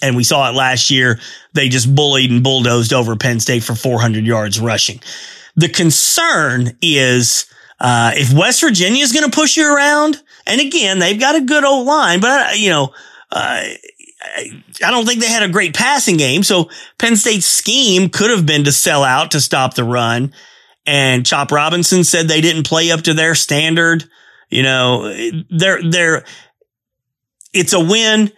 And 0.00 0.16
we 0.16 0.24
saw 0.24 0.48
it 0.48 0.54
last 0.54 0.90
year. 0.90 1.20
They 1.52 1.68
just 1.68 1.94
bullied 1.94 2.30
and 2.30 2.42
bulldozed 2.42 2.92
over 2.92 3.16
Penn 3.16 3.40
State 3.40 3.62
for 3.62 3.74
400 3.74 4.24
yards 4.24 4.58
rushing. 4.58 5.00
The 5.54 5.68
concern 5.68 6.76
is, 6.80 7.46
uh, 7.78 8.12
if 8.14 8.32
West 8.32 8.60
Virginia 8.60 9.02
is 9.02 9.12
going 9.12 9.28
to 9.28 9.36
push 9.36 9.56
you 9.56 9.74
around, 9.74 10.22
and 10.46 10.60
again, 10.60 10.98
they've 10.98 11.20
got 11.20 11.36
a 11.36 11.42
good 11.42 11.64
old 11.64 11.86
line, 11.86 12.20
but 12.20 12.52
uh, 12.52 12.54
you 12.54 12.70
know, 12.70 12.94
uh, 13.30 13.64
I 14.24 14.90
don't 14.90 15.06
think 15.06 15.20
they 15.20 15.28
had 15.28 15.42
a 15.42 15.48
great 15.48 15.74
passing 15.74 16.16
game. 16.16 16.42
So 16.42 16.70
Penn 16.98 17.16
State's 17.16 17.46
scheme 17.46 18.08
could 18.08 18.30
have 18.30 18.46
been 18.46 18.64
to 18.64 18.72
sell 18.72 19.04
out 19.04 19.32
to 19.32 19.40
stop 19.40 19.74
the 19.74 19.84
run. 19.84 20.32
And 20.86 21.26
Chop 21.26 21.52
Robinson 21.52 22.04
said 22.04 22.26
they 22.28 22.40
didn't 22.40 22.66
play 22.66 22.90
up 22.90 23.02
to 23.02 23.14
their 23.14 23.34
standard. 23.34 24.04
You 24.48 24.62
know, 24.62 25.12
they're, 25.50 25.82
they're, 25.82 26.24
it's 27.52 27.72
a 27.72 27.80
win. 27.80 28.32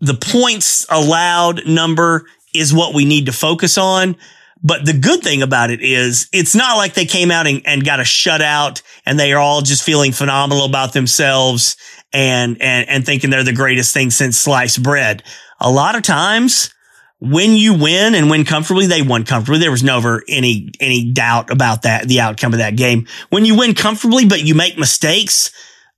The 0.00 0.14
points 0.14 0.86
allowed 0.90 1.66
number 1.66 2.26
is 2.54 2.72
what 2.72 2.94
we 2.94 3.04
need 3.04 3.26
to 3.26 3.32
focus 3.32 3.76
on. 3.78 4.16
But 4.62 4.84
the 4.84 4.92
good 4.92 5.22
thing 5.22 5.42
about 5.42 5.70
it 5.70 5.80
is 5.80 6.28
it's 6.32 6.54
not 6.54 6.76
like 6.76 6.94
they 6.94 7.04
came 7.04 7.30
out 7.30 7.46
and, 7.46 7.62
and 7.64 7.84
got 7.84 8.00
a 8.00 8.04
shutout 8.04 8.82
and 9.06 9.18
they 9.18 9.32
are 9.32 9.40
all 9.40 9.62
just 9.62 9.84
feeling 9.84 10.12
phenomenal 10.12 10.64
about 10.64 10.92
themselves 10.92 11.76
and, 12.12 12.60
and, 12.60 12.88
and 12.88 13.06
thinking 13.06 13.30
they're 13.30 13.44
the 13.44 13.52
greatest 13.52 13.94
thing 13.94 14.10
since 14.10 14.36
sliced 14.36 14.82
bread. 14.82 15.22
A 15.60 15.70
lot 15.70 15.94
of 15.94 16.02
times 16.02 16.74
when 17.20 17.52
you 17.52 17.74
win 17.74 18.14
and 18.14 18.30
win 18.30 18.44
comfortably, 18.44 18.86
they 18.86 19.02
won 19.02 19.24
comfortably. 19.24 19.60
There 19.60 19.70
was 19.70 19.82
never 19.82 20.22
any, 20.28 20.70
any 20.80 21.12
doubt 21.12 21.50
about 21.50 21.82
that, 21.82 22.06
the 22.06 22.20
outcome 22.20 22.52
of 22.52 22.58
that 22.58 22.76
game. 22.76 23.06
When 23.30 23.44
you 23.44 23.56
win 23.56 23.74
comfortably, 23.74 24.26
but 24.26 24.44
you 24.44 24.54
make 24.54 24.78
mistakes, 24.78 25.50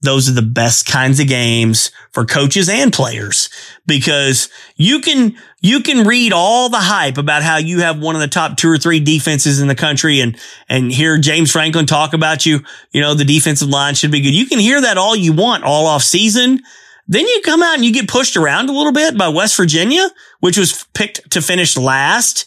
those 0.02 0.28
are 0.28 0.32
the 0.32 0.42
best 0.42 0.86
kinds 0.86 1.20
of 1.20 1.28
games 1.28 1.90
for 2.12 2.24
coaches 2.24 2.68
and 2.70 2.92
players 2.92 3.50
because 3.86 4.48
you 4.76 5.00
can, 5.00 5.36
you 5.60 5.80
can 5.82 6.06
read 6.06 6.32
all 6.32 6.70
the 6.70 6.78
hype 6.78 7.18
about 7.18 7.42
how 7.42 7.58
you 7.58 7.80
have 7.80 8.00
one 8.00 8.14
of 8.14 8.22
the 8.22 8.28
top 8.28 8.56
two 8.56 8.70
or 8.70 8.78
three 8.78 9.00
defenses 9.00 9.60
in 9.60 9.68
the 9.68 9.74
country 9.74 10.20
and, 10.20 10.38
and 10.70 10.90
hear 10.90 11.18
James 11.18 11.52
Franklin 11.52 11.84
talk 11.84 12.14
about 12.14 12.46
you. 12.46 12.60
You 12.92 13.02
know, 13.02 13.12
the 13.12 13.26
defensive 13.26 13.68
line 13.68 13.94
should 13.94 14.10
be 14.10 14.22
good. 14.22 14.34
You 14.34 14.46
can 14.46 14.58
hear 14.58 14.80
that 14.80 14.96
all 14.96 15.14
you 15.14 15.34
want 15.34 15.64
all 15.64 15.86
off 15.86 16.02
season. 16.02 16.62
Then 17.06 17.26
you 17.26 17.42
come 17.44 17.62
out 17.62 17.74
and 17.74 17.84
you 17.84 17.92
get 17.92 18.08
pushed 18.08 18.38
around 18.38 18.70
a 18.70 18.72
little 18.72 18.92
bit 18.92 19.18
by 19.18 19.28
West 19.28 19.56
Virginia, 19.56 20.08
which 20.38 20.56
was 20.56 20.86
picked 20.94 21.30
to 21.32 21.42
finish 21.42 21.76
last 21.76 22.46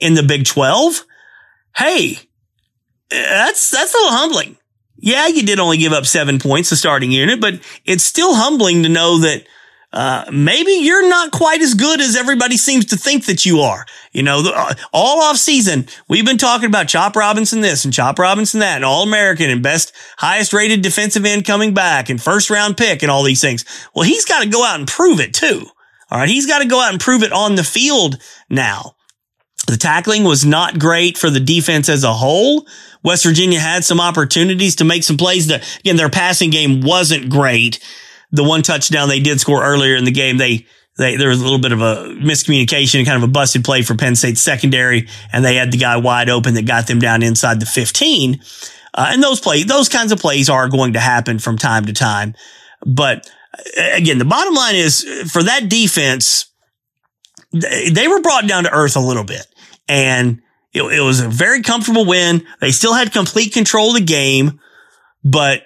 in 0.00 0.14
the 0.14 0.22
Big 0.24 0.46
12. 0.46 1.04
Hey, 1.76 2.18
that's, 3.08 3.70
that's 3.70 3.94
a 3.94 3.98
little 3.98 4.12
humbling 4.12 4.56
yeah, 4.98 5.28
you 5.28 5.42
did 5.44 5.60
only 5.60 5.78
give 5.78 5.92
up 5.92 6.06
seven 6.06 6.38
points, 6.38 6.70
the 6.70 6.76
starting 6.76 7.12
unit, 7.12 7.40
but 7.40 7.60
it's 7.84 8.04
still 8.04 8.34
humbling 8.34 8.82
to 8.82 8.88
know 8.88 9.18
that 9.18 9.46
uh, 9.90 10.26
maybe 10.30 10.72
you're 10.72 11.08
not 11.08 11.32
quite 11.32 11.62
as 11.62 11.72
good 11.72 12.00
as 12.00 12.14
everybody 12.14 12.58
seems 12.58 12.84
to 12.86 12.96
think 12.96 13.24
that 13.24 13.46
you 13.46 13.60
are. 13.60 13.86
You 14.12 14.22
know, 14.22 14.42
the, 14.42 14.52
uh, 14.54 14.74
all 14.92 15.22
off 15.22 15.36
season, 15.36 15.86
we've 16.08 16.26
been 16.26 16.36
talking 16.36 16.66
about 16.66 16.88
Chop 16.88 17.16
Robinson 17.16 17.62
this 17.62 17.84
and 17.84 17.94
Chop 17.94 18.18
Robinson 18.18 18.60
that 18.60 18.76
and 18.76 18.84
all 18.84 19.02
American 19.02 19.48
and 19.48 19.62
best, 19.62 19.92
highest 20.18 20.52
rated 20.52 20.82
defensive 20.82 21.24
end 21.24 21.46
coming 21.46 21.72
back 21.72 22.10
and 22.10 22.20
first 22.20 22.50
round 22.50 22.76
pick 22.76 23.02
and 23.02 23.10
all 23.10 23.22
these 23.22 23.40
things. 23.40 23.64
Well, 23.94 24.04
he's 24.04 24.26
got 24.26 24.42
to 24.42 24.48
go 24.48 24.62
out 24.62 24.78
and 24.78 24.86
prove 24.86 25.20
it 25.20 25.32
too. 25.32 25.64
All 26.10 26.18
right. 26.18 26.28
He's 26.28 26.46
got 26.46 26.60
to 26.60 26.68
go 26.68 26.80
out 26.80 26.92
and 26.92 27.00
prove 27.00 27.22
it 27.22 27.32
on 27.32 27.54
the 27.54 27.64
field 27.64 28.18
now. 28.50 28.94
The 29.66 29.76
tackling 29.76 30.24
was 30.24 30.46
not 30.46 30.78
great 30.78 31.18
for 31.18 31.28
the 31.28 31.40
defense 31.40 31.88
as 31.88 32.04
a 32.04 32.12
whole. 32.12 32.66
West 33.02 33.24
Virginia 33.24 33.60
had 33.60 33.84
some 33.84 34.00
opportunities 34.00 34.76
to 34.76 34.84
make 34.84 35.04
some 35.04 35.16
plays. 35.16 35.46
That 35.48 35.64
again, 35.80 35.96
their 35.96 36.10
passing 36.10 36.50
game 36.50 36.80
wasn't 36.80 37.30
great. 37.30 37.78
The 38.30 38.44
one 38.44 38.62
touchdown 38.62 39.08
they 39.08 39.20
did 39.20 39.40
score 39.40 39.64
earlier 39.64 39.96
in 39.96 40.04
the 40.04 40.10
game, 40.10 40.36
they, 40.36 40.66
they, 40.98 41.16
there 41.16 41.30
was 41.30 41.40
a 41.40 41.44
little 41.44 41.60
bit 41.60 41.72
of 41.72 41.80
a 41.80 42.14
miscommunication, 42.20 43.06
kind 43.06 43.22
of 43.22 43.28
a 43.28 43.32
busted 43.32 43.64
play 43.64 43.82
for 43.82 43.94
Penn 43.94 44.16
State 44.16 44.36
secondary, 44.36 45.08
and 45.32 45.44
they 45.44 45.54
had 45.54 45.72
the 45.72 45.78
guy 45.78 45.96
wide 45.96 46.28
open 46.28 46.54
that 46.54 46.66
got 46.66 46.86
them 46.86 46.98
down 46.98 47.22
inside 47.22 47.60
the 47.60 47.66
15. 47.66 48.40
Uh, 48.94 49.10
and 49.12 49.22
those 49.22 49.40
play, 49.40 49.62
those 49.62 49.88
kinds 49.88 50.12
of 50.12 50.18
plays 50.18 50.50
are 50.50 50.68
going 50.68 50.92
to 50.94 51.00
happen 51.00 51.38
from 51.38 51.56
time 51.56 51.86
to 51.86 51.92
time. 51.92 52.34
But 52.84 53.30
again, 53.94 54.18
the 54.18 54.24
bottom 54.24 54.54
line 54.54 54.74
is 54.74 55.04
for 55.30 55.42
that 55.42 55.68
defense, 55.68 56.50
they 57.52 58.08
were 58.08 58.20
brought 58.20 58.46
down 58.46 58.64
to 58.64 58.72
earth 58.72 58.96
a 58.96 59.00
little 59.00 59.24
bit. 59.24 59.46
And 59.88 60.42
it, 60.78 60.84
it 60.84 61.00
was 61.00 61.20
a 61.20 61.28
very 61.28 61.62
comfortable 61.62 62.06
win. 62.06 62.46
They 62.60 62.70
still 62.70 62.94
had 62.94 63.12
complete 63.12 63.52
control 63.52 63.88
of 63.88 63.96
the 63.96 64.04
game, 64.04 64.60
but 65.24 65.62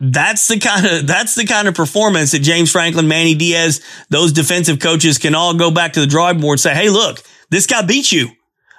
that's 0.00 0.48
the 0.48 0.58
kind 0.58 0.86
of 0.86 1.06
that's 1.06 1.34
the 1.34 1.44
kind 1.44 1.68
of 1.68 1.74
performance 1.74 2.32
that 2.32 2.40
James 2.40 2.70
Franklin, 2.70 3.08
Manny 3.08 3.34
Diaz, 3.34 3.80
those 4.10 4.32
defensive 4.32 4.80
coaches 4.80 5.18
can 5.18 5.34
all 5.34 5.54
go 5.54 5.70
back 5.70 5.94
to 5.94 6.00
the 6.00 6.06
drawing 6.06 6.40
board 6.40 6.54
and 6.54 6.60
say, 6.60 6.74
"Hey, 6.74 6.90
look, 6.90 7.22
this 7.50 7.66
guy 7.66 7.82
beat 7.82 8.10
you. 8.10 8.28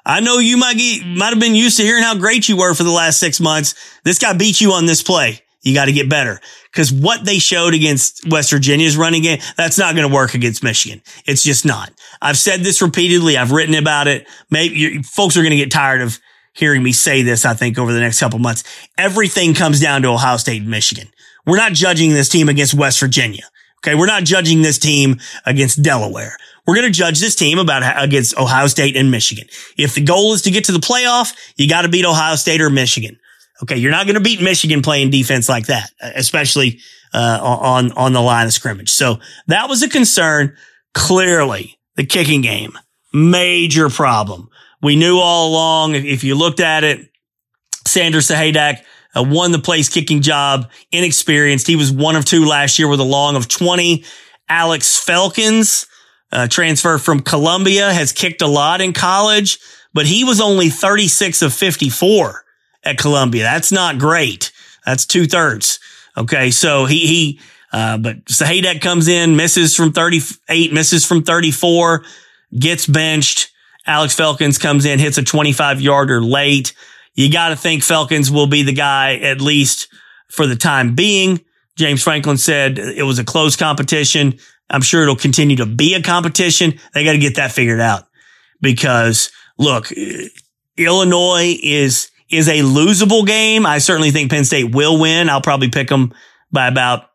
I 0.05 0.19
know 0.19 0.38
you 0.38 0.57
might 0.57 0.77
get, 0.77 1.05
might 1.05 1.31
have 1.31 1.39
been 1.39 1.55
used 1.55 1.77
to 1.77 1.83
hearing 1.83 2.03
how 2.03 2.15
great 2.15 2.47
you 2.47 2.57
were 2.57 2.75
for 2.75 2.83
the 2.83 2.91
last 2.91 3.19
six 3.19 3.39
months. 3.39 3.73
This 4.03 4.19
guy 4.19 4.33
beat 4.33 4.61
you 4.61 4.73
on 4.73 4.85
this 4.85 5.01
play. 5.01 5.41
You 5.63 5.73
got 5.73 5.85
to 5.85 5.93
get 5.93 6.07
better 6.07 6.39
because 6.71 6.93
what 6.93 7.25
they 7.25 7.39
showed 7.39 7.73
against 7.73 8.29
West 8.29 8.51
Virginia's 8.51 8.97
running 8.97 9.23
game, 9.23 9.39
that's 9.57 9.79
not 9.79 9.95
going 9.95 10.07
to 10.07 10.13
work 10.13 10.35
against 10.35 10.63
Michigan. 10.63 11.01
It's 11.25 11.43
just 11.43 11.65
not. 11.65 11.91
I've 12.21 12.38
said 12.38 12.62
this 12.62 12.82
repeatedly. 12.82 13.38
I've 13.38 13.51
written 13.51 13.75
about 13.75 14.08
it. 14.08 14.28
Maybe 14.49 15.01
folks 15.04 15.38
are 15.38 15.41
going 15.41 15.51
to 15.51 15.58
get 15.58 15.71
tired 15.71 16.01
of 16.01 16.19
hearing 16.54 16.82
me 16.82 16.93
say 16.93 17.21
this. 17.21 17.45
I 17.45 17.54
think 17.54 17.78
over 17.78 17.93
the 17.93 17.99
next 17.99 18.19
couple 18.19 18.39
months, 18.39 18.63
everything 18.97 19.54
comes 19.54 19.80
down 19.80 20.01
to 20.01 20.10
Ohio 20.10 20.38
State 20.38 20.62
and 20.62 20.71
Michigan. 20.71 21.08
We're 21.45 21.58
not 21.58 21.73
judging 21.73 22.12
this 22.12 22.30
team 22.30 22.49
against 22.49 22.73
West 22.73 22.99
Virginia. 22.99 23.43
Okay. 23.80 23.93
We're 23.93 24.08
not 24.08 24.23
judging 24.23 24.62
this 24.62 24.80
team 24.80 25.19
against 25.45 25.84
Delaware. 25.84 26.38
We're 26.65 26.75
going 26.75 26.91
to 26.91 26.97
judge 26.97 27.19
this 27.19 27.36
team 27.36 27.60
about 27.60 28.04
against 28.04 28.36
Ohio 28.38 28.65
State 28.65 28.97
and 28.97 29.12
Michigan. 29.12 29.45
If 29.78 29.93
the 29.93 30.01
goal 30.01 30.34
is 30.34 30.41
to 30.43 30.51
get 30.51 30.65
to 30.65 30.71
the 30.71 30.80
playoff, 30.80 31.36
you 31.56 31.69
got 31.69 31.84
to 31.84 31.89
beat 31.89 32.06
Ohio 32.06 32.36
State 32.36 32.62
or 32.62 32.71
Michigan. 32.71 33.19
Okay. 33.62 33.78
You're 33.78 33.91
not 33.91 34.08
going 34.08 34.15
to 34.15 34.21
beat 34.21 34.41
Michigan 34.41 34.82
playing 34.82 35.12
defense 35.12 35.47
like 35.47 35.67
that, 35.67 35.91
especially, 36.01 36.80
uh, 37.13 37.39
on, 37.41 37.91
on 37.91 38.13
the 38.13 38.21
line 38.21 38.47
of 38.47 38.54
scrimmage. 38.54 38.89
So 38.89 39.19
that 39.47 39.69
was 39.69 39.84
a 39.84 39.89
concern. 39.89 40.56
Clearly 40.93 41.74
the 41.95 42.05
kicking 42.05 42.41
game, 42.41 42.77
major 43.13 43.89
problem. 43.89 44.49
We 44.81 44.95
knew 44.95 45.17
all 45.17 45.49
along, 45.49 45.95
if 45.95 46.23
you 46.23 46.36
looked 46.36 46.60
at 46.60 46.84
it, 46.84 47.10
Sander 47.88 48.19
Sahaydak 48.19 48.84
uh, 49.15 49.23
won 49.23 49.51
the 49.51 49.60
place 49.60 49.89
kicking 49.89 50.21
job, 50.21 50.69
inexperienced. 50.91 51.67
He 51.67 51.75
was 51.75 51.91
one 51.91 52.15
of 52.15 52.25
two 52.25 52.45
last 52.45 52.77
year 52.77 52.88
with 52.88 52.99
a 52.99 53.03
long 53.03 53.36
of 53.36 53.47
20. 53.47 54.03
Alex 54.49 55.03
Felkins, 55.03 55.88
uh, 56.31 56.47
transfer 56.47 56.97
from 56.97 57.21
Columbia, 57.21 57.91
has 57.91 58.12
kicked 58.12 58.41
a 58.41 58.47
lot 58.47 58.81
in 58.81 58.93
college, 58.93 59.60
but 59.93 60.05
he 60.05 60.23
was 60.23 60.41
only 60.41 60.69
36 60.69 61.41
of 61.41 61.53
54 61.53 62.43
at 62.84 62.97
Columbia. 62.97 63.43
That's 63.43 63.71
not 63.71 63.97
great. 63.97 64.51
That's 64.86 65.05
two 65.05 65.25
thirds. 65.25 65.79
Okay. 66.17 66.51
So 66.51 66.86
he, 66.86 67.08
he, 67.08 67.39
uh, 67.75 67.97
but 67.97 68.23
Sahaydak 68.23 68.79
comes 68.79 69.09
in, 69.09 69.35
misses 69.35 69.75
from 69.75 69.91
38, 69.91 70.71
misses 70.71 71.05
from 71.05 71.23
34, 71.23 72.05
gets 72.57 72.88
benched. 72.88 73.51
Alex 73.85 74.15
Felkins 74.15 74.57
comes 74.57 74.85
in, 74.85 74.97
hits 74.97 75.17
a 75.17 75.23
25 75.23 75.81
yarder 75.81 76.21
late. 76.21 76.73
You 77.15 77.29
got 77.29 77.49
to 77.49 77.57
think 77.57 77.83
Felkins 77.83 78.31
will 78.31 78.47
be 78.47 78.63
the 78.63 78.71
guy 78.71 79.15
at 79.17 79.41
least 79.41 79.89
for 80.29 80.47
the 80.47 80.55
time 80.55 80.95
being. 80.95 81.41
James 81.75 82.01
Franklin 82.01 82.38
said 82.38 82.79
it 82.79 83.03
was 83.03 83.19
a 83.19 83.25
close 83.25 83.57
competition. 83.57 84.39
I'm 84.69 84.81
sure 84.81 85.03
it'll 85.03 85.17
continue 85.17 85.57
to 85.57 85.65
be 85.65 85.95
a 85.95 86.01
competition. 86.01 86.79
They 86.93 87.03
got 87.03 87.11
to 87.11 87.17
get 87.17 87.35
that 87.35 87.51
figured 87.51 87.81
out 87.81 88.03
because 88.61 89.33
look, 89.57 89.91
Illinois 90.77 91.57
is, 91.61 92.09
is 92.29 92.47
a 92.47 92.61
losable 92.61 93.27
game. 93.27 93.65
I 93.65 93.79
certainly 93.79 94.11
think 94.11 94.31
Penn 94.31 94.45
State 94.45 94.73
will 94.73 94.97
win. 94.97 95.27
I'll 95.27 95.41
probably 95.41 95.69
pick 95.69 95.89
them 95.89 96.13
by 96.53 96.69
about 96.69 97.09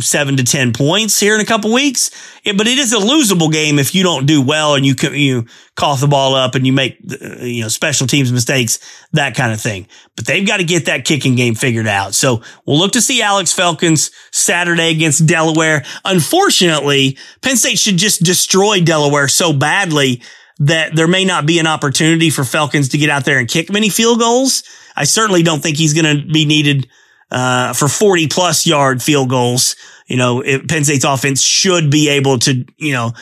seven 0.00 0.36
to 0.36 0.44
10 0.44 0.72
points 0.72 1.18
here 1.18 1.34
in 1.34 1.40
a 1.40 1.44
couple 1.44 1.72
weeks. 1.72 2.10
It, 2.44 2.56
but 2.56 2.66
it 2.66 2.78
is 2.78 2.92
a 2.92 2.98
losable 2.98 3.52
game 3.52 3.78
if 3.78 3.94
you 3.94 4.02
don't 4.02 4.26
do 4.26 4.40
well 4.40 4.74
and 4.74 4.86
you, 4.86 4.94
you 5.12 5.46
cough 5.74 6.00
the 6.00 6.06
ball 6.06 6.34
up 6.34 6.54
and 6.54 6.66
you 6.66 6.72
make, 6.72 6.98
uh, 7.10 7.44
you 7.44 7.62
know, 7.62 7.68
special 7.68 8.06
teams 8.06 8.32
mistakes, 8.32 8.78
that 9.12 9.34
kind 9.34 9.52
of 9.52 9.60
thing. 9.60 9.86
But 10.16 10.26
they've 10.26 10.46
got 10.46 10.58
to 10.58 10.64
get 10.64 10.86
that 10.86 11.04
kicking 11.04 11.34
game 11.34 11.54
figured 11.54 11.86
out. 11.86 12.14
So 12.14 12.42
we'll 12.64 12.78
look 12.78 12.92
to 12.92 13.02
see 13.02 13.22
Alex 13.22 13.54
Felkins 13.54 14.12
Saturday 14.30 14.90
against 14.90 15.26
Delaware. 15.26 15.84
Unfortunately, 16.04 17.18
Penn 17.40 17.56
State 17.56 17.78
should 17.78 17.96
just 17.96 18.22
destroy 18.22 18.80
Delaware 18.80 19.28
so 19.28 19.52
badly 19.52 20.22
that 20.60 20.94
there 20.94 21.08
may 21.08 21.24
not 21.24 21.46
be 21.46 21.58
an 21.58 21.66
opportunity 21.66 22.30
for 22.30 22.42
Felkins 22.42 22.90
to 22.90 22.98
get 22.98 23.10
out 23.10 23.24
there 23.24 23.38
and 23.38 23.48
kick 23.48 23.70
many 23.70 23.88
field 23.88 24.18
goals. 24.18 24.64
I 24.96 25.04
certainly 25.04 25.42
don't 25.42 25.62
think 25.62 25.76
he's 25.76 25.94
going 25.94 26.18
to 26.18 26.26
be 26.26 26.44
needed 26.44 26.88
uh, 27.30 27.72
for 27.72 27.88
40 27.88 28.28
plus 28.28 28.66
yard 28.66 29.02
field 29.02 29.28
goals. 29.28 29.76
You 30.06 30.16
know, 30.16 30.42
Penn 30.42 30.84
State's 30.84 31.04
offense 31.04 31.42
should 31.42 31.90
be 31.90 32.08
able 32.08 32.38
to, 32.40 32.64
you 32.76 32.92
know, 32.92 33.12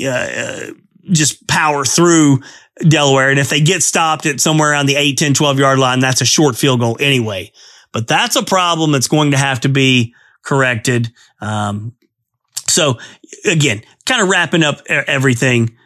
uh, 0.00 0.08
uh, 0.08 0.60
just 1.10 1.46
power 1.46 1.84
through 1.84 2.40
Delaware. 2.80 3.30
And 3.30 3.38
if 3.38 3.50
they 3.50 3.60
get 3.60 3.82
stopped 3.82 4.26
at 4.26 4.40
somewhere 4.40 4.70
around 4.70 4.86
the 4.86 4.96
8, 4.96 5.18
10, 5.18 5.34
12 5.34 5.58
yard 5.58 5.78
line, 5.78 6.00
that's 6.00 6.20
a 6.20 6.26
short 6.26 6.56
field 6.56 6.80
goal 6.80 6.96
anyway. 7.00 7.52
But 7.92 8.06
that's 8.06 8.36
a 8.36 8.44
problem 8.44 8.92
that's 8.92 9.08
going 9.08 9.30
to 9.30 9.38
have 9.38 9.60
to 9.60 9.68
be 9.68 10.14
corrected. 10.44 11.12
Um, 11.40 11.94
so 12.68 12.98
again, 13.44 13.82
kind 14.04 14.22
of 14.22 14.28
wrapping 14.28 14.62
up 14.62 14.82
everything. 14.88 15.76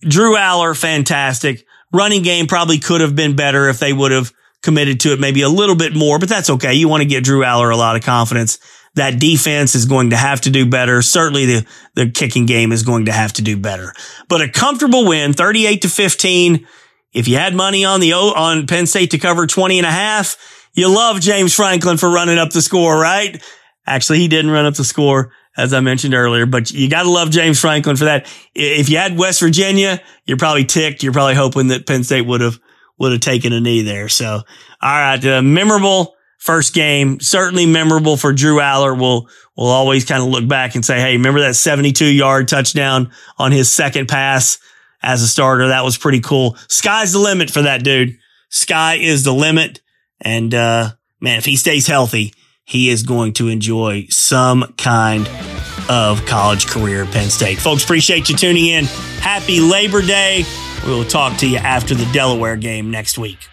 Drew 0.00 0.36
Allar, 0.36 0.78
fantastic. 0.78 1.66
Running 1.92 2.22
game 2.22 2.46
probably 2.46 2.78
could 2.78 3.00
have 3.00 3.16
been 3.16 3.36
better 3.36 3.68
if 3.68 3.78
they 3.78 3.92
would 3.92 4.12
have 4.12 4.32
committed 4.62 5.00
to 5.00 5.12
it 5.12 5.20
maybe 5.20 5.42
a 5.42 5.48
little 5.48 5.76
bit 5.76 5.94
more, 5.94 6.18
but 6.18 6.28
that's 6.28 6.50
okay. 6.50 6.74
You 6.74 6.88
want 6.88 7.02
to 7.02 7.08
get 7.08 7.24
Drew 7.24 7.42
Allar 7.42 7.72
a 7.72 7.76
lot 7.76 7.96
of 7.96 8.02
confidence. 8.02 8.58
That 8.94 9.20
defense 9.20 9.74
is 9.74 9.84
going 9.84 10.10
to 10.10 10.16
have 10.16 10.40
to 10.42 10.50
do 10.50 10.64
better. 10.68 11.02
Certainly 11.02 11.46
the, 11.46 11.66
the 11.94 12.10
kicking 12.10 12.46
game 12.46 12.72
is 12.72 12.82
going 12.82 13.06
to 13.06 13.12
have 13.12 13.34
to 13.34 13.42
do 13.42 13.56
better, 13.56 13.92
but 14.28 14.40
a 14.40 14.48
comfortable 14.48 15.06
win, 15.06 15.32
38 15.32 15.82
to 15.82 15.88
15. 15.88 16.66
If 17.12 17.28
you 17.28 17.36
had 17.36 17.54
money 17.54 17.84
on 17.84 18.00
the, 18.00 18.12
on 18.12 18.66
Penn 18.66 18.86
State 18.86 19.12
to 19.12 19.18
cover 19.18 19.46
20 19.46 19.78
and 19.78 19.86
a 19.86 19.90
half, 19.90 20.36
you 20.74 20.94
love 20.94 21.20
James 21.20 21.54
Franklin 21.54 21.96
for 21.96 22.10
running 22.10 22.38
up 22.38 22.50
the 22.50 22.60
score, 22.60 22.98
right? 22.98 23.42
Actually, 23.86 24.18
he 24.18 24.28
didn't 24.28 24.50
run 24.50 24.66
up 24.66 24.74
the 24.74 24.84
score 24.84 25.32
as 25.56 25.72
I 25.72 25.80
mentioned 25.80 26.14
earlier, 26.14 26.46
but 26.46 26.70
you 26.70 26.88
got 26.88 27.04
to 27.04 27.10
love 27.10 27.30
James 27.30 27.58
Franklin 27.58 27.96
for 27.96 28.04
that. 28.04 28.30
If 28.54 28.88
you 28.88 28.98
had 28.98 29.16
West 29.16 29.40
Virginia, 29.40 30.02
you're 30.26 30.36
probably 30.36 30.64
ticked. 30.64 31.02
You're 31.02 31.12
probably 31.12 31.34
hoping 31.34 31.68
that 31.68 31.86
Penn 31.86 32.04
State 32.04 32.26
would 32.26 32.42
have 32.42 32.60
would 32.98 33.12
have 33.12 33.20
taken 33.20 33.52
a 33.52 33.60
knee 33.60 33.82
there. 33.82 34.08
So, 34.08 34.26
all 34.34 34.42
right, 34.80 35.24
uh, 35.24 35.42
memorable 35.42 36.16
first 36.38 36.74
game, 36.74 37.18
certainly 37.20 37.66
memorable 37.66 38.16
for 38.16 38.32
Drew 38.32 38.58
Allar. 38.58 38.98
We'll, 38.98 39.28
we'll 39.56 39.66
always 39.66 40.04
kind 40.04 40.22
of 40.22 40.28
look 40.28 40.46
back 40.46 40.74
and 40.74 40.84
say, 40.84 41.00
Hey, 41.00 41.16
remember 41.16 41.40
that 41.40 41.56
72 41.56 42.06
yard 42.06 42.48
touchdown 42.48 43.10
on 43.38 43.52
his 43.52 43.74
second 43.74 44.08
pass 44.08 44.58
as 45.02 45.22
a 45.22 45.28
starter? 45.28 45.68
That 45.68 45.84
was 45.84 45.98
pretty 45.98 46.20
cool. 46.20 46.56
Sky's 46.68 47.12
the 47.12 47.18
limit 47.18 47.50
for 47.50 47.62
that 47.62 47.82
dude. 47.82 48.16
Sky 48.48 48.94
is 48.94 49.24
the 49.24 49.34
limit. 49.34 49.80
And, 50.20 50.54
uh, 50.54 50.92
man, 51.20 51.38
if 51.38 51.44
he 51.44 51.56
stays 51.56 51.86
healthy, 51.86 52.32
he 52.64 52.90
is 52.90 53.02
going 53.02 53.32
to 53.34 53.48
enjoy 53.48 54.06
some 54.08 54.74
kind 54.78 55.28
of 55.88 56.24
college 56.26 56.66
career 56.66 57.04
at 57.04 57.12
Penn 57.12 57.28
State. 57.28 57.58
Folks, 57.58 57.84
appreciate 57.84 58.28
you 58.28 58.36
tuning 58.36 58.66
in. 58.66 58.84
Happy 59.20 59.60
Labor 59.60 60.02
Day. 60.02 60.44
We 60.86 60.92
will 60.92 61.04
talk 61.04 61.36
to 61.38 61.48
you 61.48 61.58
after 61.58 61.94
the 61.96 62.08
Delaware 62.12 62.56
game 62.56 62.90
next 62.92 63.18
week. 63.18 63.48